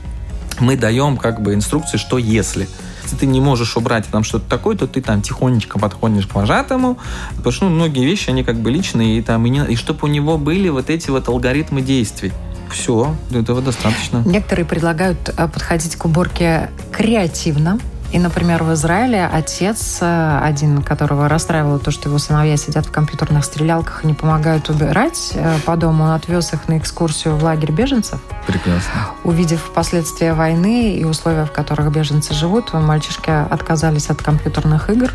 мы 0.61 0.77
даем 0.77 1.17
как 1.17 1.43
бы 1.43 1.55
инструкции, 1.55 1.97
что 1.97 2.19
если– 2.19 2.69
если 3.07 3.17
ты 3.17 3.27
не 3.27 3.41
можешь 3.41 3.77
убрать 3.77 4.05
там 4.11 4.25
что-то 4.25 4.49
такое, 4.49 4.77
то 4.77 4.87
ты 4.87 5.01
там 5.01 5.23
тихонечко 5.23 5.79
подходишь 5.79 6.27
к 6.27 6.35
вожатому, 6.35 6.99
потому 7.37 7.53
что 7.53 7.65
ну, 7.67 7.71
многие 7.71 8.05
вещи, 8.05 8.31
они 8.31 8.43
как 8.43 8.57
бы 8.57 8.71
личные, 8.71 9.19
и 9.19 9.23
там, 9.23 9.47
и, 9.47 9.51
не, 9.51 9.65
и 9.65 9.77
чтобы 9.77 10.01
у 10.03 10.07
него 10.09 10.39
были 10.39 10.69
вот 10.69 10.91
эти 10.91 11.11
вот 11.11 11.29
алгоритмы 11.29 11.81
действий. 11.81 12.33
Все, 12.71 13.15
этого 13.31 13.63
достаточно. 13.63 14.23
Некоторые 14.27 14.67
предлагают 14.67 15.29
э, 15.29 15.49
подходить 15.49 15.95
к 15.95 16.05
уборке 16.05 16.71
креативно, 16.91 17.79
и, 18.13 18.19
например, 18.19 18.63
в 18.63 18.73
Израиле 18.75 19.29
отец 19.31 19.99
э, 20.01 20.41
один, 20.43 20.83
которого 20.83 21.29
расстраивало 21.29 21.79
то, 21.79 21.91
что 21.91 22.09
его 22.09 22.19
сыновья 22.19 22.57
сидят 22.57 22.87
в 22.87 22.91
компьютерных 22.91 23.45
стрелялках 23.45 24.05
и 24.05 24.07
не 24.07 24.15
помогают 24.15 24.69
убирать 24.71 25.33
э, 25.35 25.59
по 25.65 25.77
дому, 25.77 26.05
он 26.05 26.11
отвез 26.11 26.53
их 26.53 26.69
на 26.69 26.79
экскурсию 26.79 27.37
в 27.37 27.45
лагерь 27.45 27.73
беженцев. 27.73 28.21
Прекрасно. 28.47 28.93
Увидев 29.25 29.71
последствия 29.75 30.35
войны 30.35 30.95
и 30.95 31.05
условия, 31.05 31.45
в 31.45 31.53
которых 31.53 31.91
беженцы 31.91 32.35
живут, 32.35 32.73
мальчишки 32.73 33.31
отказались 33.31 34.09
от 34.09 34.23
компьютерных 34.23 34.89
игр 34.91 35.11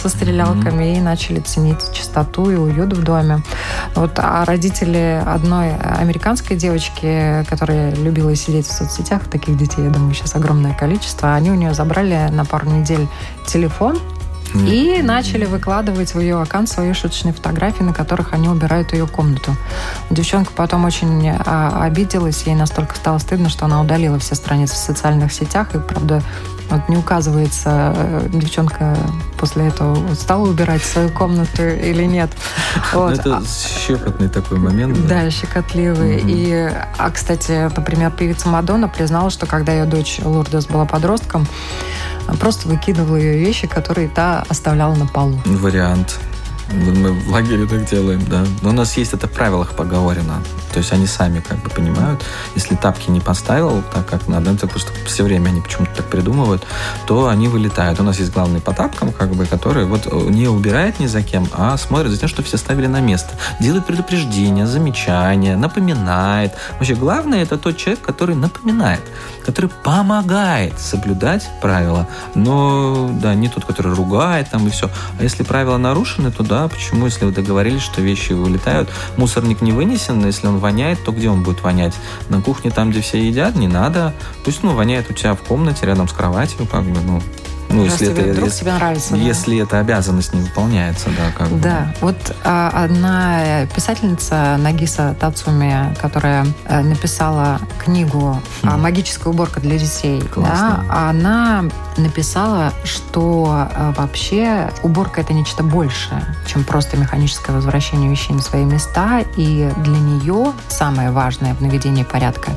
со 0.00 0.08
стрелялками 0.08 0.84
mm-hmm. 0.84 0.98
и 0.98 1.00
начали 1.00 1.40
ценить 1.40 1.92
чистоту 1.92 2.50
и 2.50 2.56
уют 2.56 2.92
в 2.92 3.02
доме. 3.02 3.42
Вот, 3.94 4.12
а 4.16 4.44
родители 4.44 5.22
одной 5.26 5.76
американской 5.76 6.56
девочки, 6.56 7.44
которая 7.48 7.94
любила 7.94 8.34
сидеть 8.34 8.66
в 8.66 8.72
соцсетях, 8.72 9.24
таких 9.24 9.56
детей, 9.56 9.84
я 9.84 9.90
думаю, 9.90 10.14
сейчас 10.14 10.34
огромное 10.34 10.74
количество, 10.74 11.34
они 11.34 11.50
у 11.50 11.54
нее 11.54 11.74
забрали 11.74 12.28
на 12.30 12.44
пару 12.44 12.68
недель 12.68 13.08
телефон, 13.46 13.98
и 14.54 15.02
начали 15.02 15.44
выкладывать 15.44 16.14
в 16.14 16.20
ее 16.20 16.40
аккаунт 16.40 16.68
свои 16.68 16.92
шуточные 16.92 17.34
фотографии, 17.34 17.82
на 17.82 17.92
которых 17.92 18.32
они 18.32 18.48
убирают 18.48 18.92
ее 18.92 19.06
комнату. 19.06 19.54
Девчонка 20.10 20.52
потом 20.54 20.84
очень 20.84 21.28
а, 21.28 21.82
обиделась, 21.82 22.44
ей 22.44 22.54
настолько 22.54 22.96
стало 22.96 23.18
стыдно, 23.18 23.48
что 23.48 23.66
она 23.66 23.80
удалила 23.80 24.18
все 24.18 24.34
страницы 24.34 24.74
в 24.74 24.78
социальных 24.78 25.32
сетях, 25.32 25.74
и, 25.74 25.78
правда, 25.78 26.22
вот 26.70 26.88
не 26.88 26.96
указывается, 26.96 27.92
э, 27.96 28.28
девчонка 28.32 28.96
после 29.38 29.68
этого 29.68 30.14
стала 30.14 30.48
убирать 30.48 30.82
свою 30.82 31.10
комнату 31.10 31.62
или 31.62 32.04
нет. 32.04 32.30
Вот. 32.92 33.18
Это 33.18 33.42
щекотный 33.86 34.28
такой 34.28 34.58
момент. 34.58 35.06
Да, 35.06 35.22
да 35.22 35.30
щекотливый. 35.30 36.18
Угу. 36.18 36.28
И, 36.28 36.70
а, 36.98 37.10
кстати, 37.10 37.70
например, 37.76 38.10
певица 38.10 38.48
Мадонна 38.48 38.88
признала, 38.88 39.30
что 39.30 39.46
когда 39.46 39.72
ее 39.72 39.84
дочь 39.84 40.20
Лурдес 40.22 40.66
была 40.66 40.84
подростком, 40.84 41.46
просто 42.40 42.68
выкидывала 42.68 43.16
ее 43.16 43.38
вещи, 43.38 43.66
которые 43.66 44.08
та 44.08 44.44
оставляла 44.48 44.94
на 44.94 45.06
полу. 45.06 45.40
Вариант. 45.44 46.18
Мы 46.72 47.12
в 47.12 47.30
лагере 47.30 47.66
так 47.66 47.84
делаем, 47.88 48.24
да. 48.28 48.44
Но 48.62 48.70
у 48.70 48.72
нас 48.72 48.96
есть 48.96 49.12
это 49.12 49.28
в 49.28 49.30
правилах 49.30 49.74
поговорено. 49.76 50.42
То 50.72 50.80
есть 50.80 50.92
они 50.92 51.06
сами 51.06 51.40
как 51.40 51.62
бы 51.62 51.70
понимают, 51.70 52.22
если 52.54 52.74
тапки 52.74 53.08
не 53.10 53.20
поставил 53.20 53.82
так, 53.94 54.06
как 54.06 54.28
надо, 54.28 54.50
это 54.50 54.66
просто 54.66 54.92
все 55.06 55.22
время 55.22 55.48
они 55.48 55.62
почему-то 55.62 55.94
так 55.94 56.06
придумывают, 56.06 56.66
то 57.06 57.28
они 57.28 57.48
вылетают. 57.48 57.98
У 58.00 58.02
нас 58.02 58.18
есть 58.18 58.32
главный 58.32 58.60
по 58.60 58.74
тапкам, 58.74 59.12
как 59.12 59.30
бы, 59.30 59.46
который 59.46 59.86
вот 59.86 60.12
не 60.12 60.48
убирает 60.48 61.00
ни 61.00 61.06
за 61.06 61.22
кем, 61.22 61.48
а 61.52 61.78
смотрит 61.78 62.10
за 62.10 62.18
тем, 62.18 62.28
что 62.28 62.42
все 62.42 62.58
ставили 62.58 62.88
на 62.88 63.00
место. 63.00 63.30
Делает 63.58 63.86
предупреждения, 63.86 64.66
замечания, 64.66 65.56
напоминает. 65.56 66.52
Вообще 66.74 66.94
главное 66.94 67.42
это 67.42 67.56
тот 67.56 67.76
человек, 67.78 68.04
который 68.04 68.34
напоминает, 68.34 69.00
который 69.46 69.70
помогает 69.70 70.78
соблюдать 70.78 71.48
правила. 71.62 72.06
Но, 72.34 73.10
да, 73.22 73.34
не 73.34 73.48
тот, 73.48 73.64
который 73.64 73.94
ругает 73.94 74.50
там 74.50 74.66
и 74.66 74.70
все. 74.70 74.90
А 75.18 75.22
если 75.22 75.42
правила 75.42 75.76
нарушены, 75.76 76.30
то 76.30 76.42
да, 76.42 76.68
почему, 76.68 77.06
если 77.06 77.24
вы 77.24 77.32
договорились, 77.32 77.82
что 77.82 78.02
вещи 78.02 78.32
вылетают, 78.32 78.90
мусорник 79.16 79.62
не 79.62 79.72
вынесен, 79.72 80.24
если 80.26 80.48
он 80.48 80.58
воняет, 80.58 81.02
то 81.04 81.12
где 81.12 81.30
он 81.30 81.42
будет 81.42 81.62
вонять? 81.62 81.94
На 82.28 82.42
кухне, 82.42 82.70
там, 82.70 82.90
где 82.90 83.00
все 83.00 83.24
едят, 83.24 83.54
не 83.54 83.68
надо. 83.68 84.12
Пусть, 84.44 84.62
ну, 84.62 84.74
воняет 84.74 85.10
у 85.10 85.14
тебя 85.14 85.34
в 85.34 85.42
комнате, 85.42 85.86
рядом 85.86 86.08
с 86.08 86.12
кроватью, 86.12 86.66
как 86.66 86.82
бы, 86.82 87.00
ну, 87.00 87.22
ну, 87.68 87.84
если 87.84 88.12
это, 88.12 88.32
вдруг 88.32 88.48
если, 88.48 88.60
тебе 88.60 88.72
нравится. 88.74 89.16
Если 89.16 89.58
да. 89.58 89.64
эта 89.64 89.78
обязанность 89.80 90.34
не 90.34 90.40
выполняется, 90.40 91.08
да, 91.10 91.32
как 91.36 91.48
бы. 91.48 91.58
Да, 91.58 91.94
вот 92.00 92.16
а, 92.44 92.70
одна 92.84 93.66
писательница 93.74 94.56
Нагиса 94.58 95.16
Тацуми, 95.18 95.94
которая 96.00 96.46
а, 96.66 96.82
написала 96.82 97.60
книгу 97.84 98.40
а, 98.62 98.76
«Магическая 98.76 99.32
уборка 99.32 99.60
для 99.60 99.78
детей», 99.78 100.22
да, 100.36 100.84
она 100.90 101.64
написала, 101.96 102.72
что 102.84 103.68
а, 103.74 103.92
вообще 103.96 104.70
уборка 104.82 105.20
это 105.20 105.32
нечто 105.32 105.62
большее, 105.62 106.22
чем 106.46 106.64
просто 106.64 106.96
механическое 106.96 107.52
возвращение 107.52 108.10
вещей 108.10 108.34
на 108.34 108.42
свои 108.42 108.64
места, 108.64 109.24
и 109.36 109.70
для 109.78 109.98
нее 109.98 110.52
самое 110.68 111.10
важное 111.10 111.54
в 111.54 111.60
наведении 111.60 112.02
порядка 112.04 112.52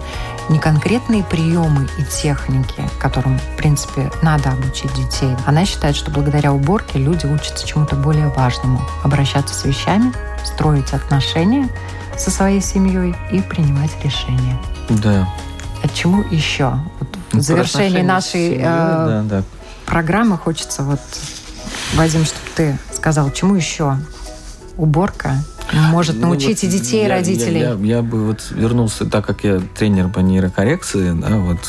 не 0.49 0.59
конкретные 0.59 1.23
приемы 1.23 1.87
и 1.97 2.03
техники, 2.03 2.83
которым, 2.99 3.37
в 3.37 3.57
принципе, 3.57 4.11
надо 4.21 4.51
обучить 4.51 4.93
детей. 4.93 5.35
Она 5.45 5.65
считает, 5.65 5.95
что 5.95 6.11
благодаря 6.11 6.51
уборке 6.51 6.97
люди 6.99 7.25
учатся 7.25 7.67
чему-то 7.67 7.95
более 7.95 8.27
важному. 8.29 8.81
Обращаться 9.03 9.53
с 9.53 9.63
вещами, 9.63 10.11
строить 10.43 10.91
отношения 10.93 11.69
со 12.17 12.31
своей 12.31 12.61
семьей 12.61 13.15
и 13.31 13.41
принимать 13.41 13.91
решения. 14.03 14.57
Да. 14.89 15.27
А 15.83 15.87
чему 15.87 16.23
еще? 16.31 16.79
Вот 16.99 17.09
в 17.31 17.35
ну, 17.35 17.41
завершении 17.41 18.01
нашей 18.01 18.49
семьей, 18.49 18.59
э, 18.59 18.63
да, 18.63 19.23
да. 19.23 19.43
программы 19.85 20.37
хочется 20.37 20.83
вот, 20.83 20.99
Вадим, 21.93 22.25
чтобы 22.25 22.47
ты 22.55 22.79
сказал, 22.91 23.31
чему 23.31 23.55
еще 23.55 23.97
уборка 24.77 25.35
может 25.73 26.15
Ну, 26.17 26.27
научить 26.27 26.63
вот 26.63 26.69
и 26.69 26.77
детей, 26.79 27.01
и 27.01 27.07
я- 27.07 27.09
родителей. 27.09 27.59
Я, 27.61 27.69
я- 27.73 27.97
я 27.97 28.01
бы 28.01 28.25
вот 28.27 28.51
вернулся, 28.51 29.05
так 29.05 29.25
как 29.25 29.43
я 29.43 29.61
тренер 29.77 30.09
по 30.09 30.19
нейрокоррекции, 30.19 31.11
да, 31.11 31.37
вот, 31.37 31.59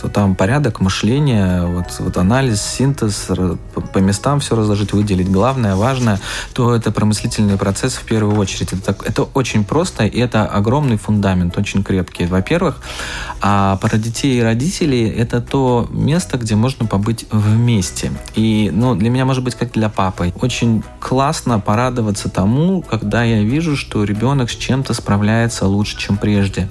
то 0.00 0.08
там 0.08 0.34
порядок 0.34 0.80
мышления, 0.80 1.66
вот, 1.66 1.86
вот 1.98 2.16
анализ, 2.16 2.62
синтез, 2.62 3.28
по, 3.74 3.80
по 3.80 3.98
местам 3.98 4.40
все 4.40 4.56
разложить, 4.56 4.92
выделить 4.92 5.30
главное, 5.30 5.76
важное, 5.76 6.18
то 6.52 6.74
это 6.74 6.90
промыслительный 6.90 7.56
процесс 7.56 7.94
в 7.94 8.04
первую 8.04 8.36
очередь. 8.38 8.72
Это, 8.72 8.82
так- 8.82 9.06
это 9.08 9.22
очень 9.22 9.64
просто, 9.64 10.04
и 10.06 10.18
это 10.18 10.46
огромный 10.46 10.96
фундамент, 10.96 11.56
очень 11.58 11.82
крепкий, 11.82 12.26
во-первых. 12.26 12.80
А 13.40 13.76
про 13.76 13.96
детей 13.96 14.38
и 14.38 14.42
родителей 14.42 15.08
это 15.08 15.40
то 15.40 15.88
место, 15.90 16.36
где 16.38 16.54
можно 16.56 16.86
побыть 16.86 17.26
вместе. 17.30 18.10
И 18.34 18.70
ну, 18.72 18.94
для 18.94 19.10
меня, 19.10 19.24
может 19.24 19.42
быть, 19.44 19.54
как 19.54 19.72
для 19.72 19.88
папы, 19.88 20.32
очень 20.40 20.82
классно 21.00 21.60
порадоваться 21.60 22.28
тому, 22.28 22.82
когда 22.82 23.22
я 23.24 23.42
вижу, 23.50 23.76
что 23.76 24.04
ребенок 24.04 24.50
с 24.50 24.56
чем-то 24.56 24.94
справляется 24.94 25.66
лучше, 25.66 25.98
чем 25.98 26.16
прежде. 26.16 26.68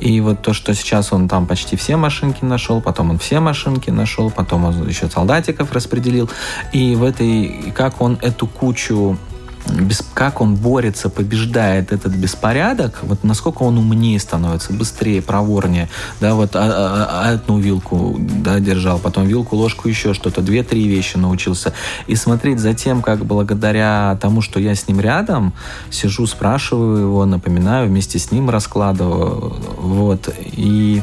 И 0.00 0.20
вот 0.20 0.42
то, 0.42 0.54
что 0.54 0.74
сейчас 0.74 1.12
он 1.12 1.28
там 1.28 1.46
почти 1.46 1.76
все 1.76 1.96
машинки 1.96 2.44
нашел, 2.44 2.80
потом 2.80 3.10
он 3.10 3.18
все 3.18 3.40
машинки 3.40 3.90
нашел, 3.90 4.30
потом 4.30 4.64
он 4.64 4.88
еще 4.88 5.08
солдатиков 5.08 5.72
распределил. 5.72 6.30
И 6.72 6.94
в 6.94 7.04
этой, 7.04 7.72
как 7.74 8.00
он 8.00 8.18
эту 8.22 8.46
кучу 8.46 9.18
без- 9.66 10.02
как 10.14 10.40
он 10.40 10.56
борется, 10.56 11.08
побеждает 11.08 11.92
этот 11.92 12.12
беспорядок, 12.14 13.00
вот 13.02 13.24
насколько 13.24 13.62
он 13.62 13.78
умнее 13.78 14.18
становится, 14.18 14.72
быстрее, 14.72 15.22
проворнее, 15.22 15.88
да, 16.20 16.34
вот 16.34 16.56
а- 16.56 16.60
а- 16.62 17.26
а 17.26 17.30
одну 17.30 17.58
вилку, 17.58 18.16
да, 18.18 18.58
держал, 18.60 18.98
потом 18.98 19.26
вилку, 19.26 19.56
ложку, 19.56 19.88
еще 19.88 20.14
что-то, 20.14 20.40
две-три 20.40 20.88
вещи 20.88 21.16
научился, 21.16 21.72
и 22.06 22.16
смотреть 22.16 22.58
за 22.58 22.74
тем, 22.74 23.02
как 23.02 23.24
благодаря 23.24 24.18
тому, 24.20 24.42
что 24.42 24.60
я 24.60 24.74
с 24.74 24.88
ним 24.88 25.00
рядом, 25.00 25.52
сижу, 25.90 26.26
спрашиваю 26.26 27.02
его, 27.02 27.26
напоминаю, 27.26 27.88
вместе 27.88 28.18
с 28.18 28.30
ним 28.32 28.50
раскладываю, 28.50 29.54
вот, 29.78 30.28
и 30.52 31.02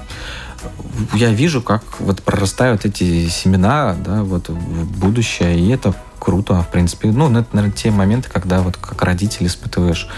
я 1.14 1.30
вижу, 1.32 1.62
как 1.62 1.84
вот 2.00 2.22
прорастают 2.24 2.86
эти 2.86 3.28
семена, 3.30 3.96
да, 4.04 4.24
вот 4.24 4.50
в 4.50 5.00
будущее, 5.00 5.60
и 5.60 5.70
это 5.70 5.94
круто, 6.28 6.62
в 6.62 6.68
принципе. 6.68 7.08
Ну, 7.08 7.30
это, 7.30 7.48
наверное, 7.54 7.74
те 7.74 7.90
моменты, 7.90 8.30
когда 8.30 8.60
вот 8.60 8.76
как 8.76 9.02
родитель 9.02 9.48
испытываешь 9.48 10.10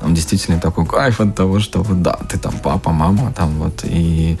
там, 0.00 0.14
действительно 0.14 0.58
такой 0.58 0.86
кайф 0.86 1.20
от 1.20 1.36
того, 1.36 1.60
что 1.60 1.82
вот, 1.82 2.00
да, 2.00 2.18
ты 2.26 2.38
там 2.38 2.54
папа, 2.62 2.90
мама, 2.90 3.34
там 3.36 3.58
вот, 3.58 3.84
и 3.84 4.38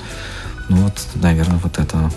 ну 0.70 0.76
вот, 0.76 0.94
наверное, 1.16 1.58
вот 1.62 1.78
это 1.78 2.10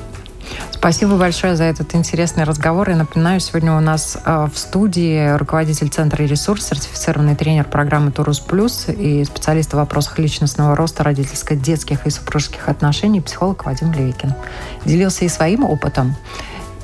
Спасибо 0.71 1.17
большое 1.17 1.57
за 1.57 1.65
этот 1.65 1.93
интересный 1.93 2.45
разговор. 2.45 2.89
И 2.91 2.93
напоминаю, 2.93 3.41
сегодня 3.41 3.75
у 3.75 3.81
нас 3.81 4.17
э, 4.23 4.47
в 4.53 4.57
студии 4.57 5.35
руководитель 5.35 5.89
Центра 5.89 6.23
«Ресурс», 6.23 6.67
сертифицированный 6.67 7.35
тренер 7.35 7.65
программы 7.65 8.11
«Турус 8.11 8.39
Плюс» 8.39 8.85
и 8.87 9.25
специалист 9.25 9.71
в 9.71 9.75
вопросах 9.75 10.19
личностного 10.19 10.75
роста, 10.75 11.03
родительско-детских 11.03 12.05
и 12.05 12.09
супружеских 12.09 12.69
отношений, 12.69 13.19
психолог 13.19 13.65
Вадим 13.65 13.91
Левикин. 13.91 14.35
Делился 14.85 15.25
и 15.25 15.27
своим 15.27 15.65
опытом, 15.65 16.15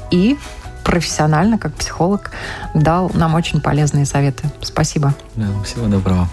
и 0.10 0.38
профессионально, 0.84 1.58
как 1.58 1.74
психолог, 1.74 2.32
дал 2.74 3.12
нам 3.14 3.36
очень 3.36 3.62
полезные 3.62 4.06
советы. 4.06 4.50
Спасибо. 4.62 5.14
да, 5.36 5.48
всего 5.64 5.88
доброго. 5.88 6.28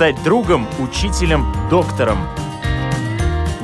Стать 0.00 0.24
другом, 0.24 0.66
учителем, 0.78 1.44
доктором. 1.68 2.18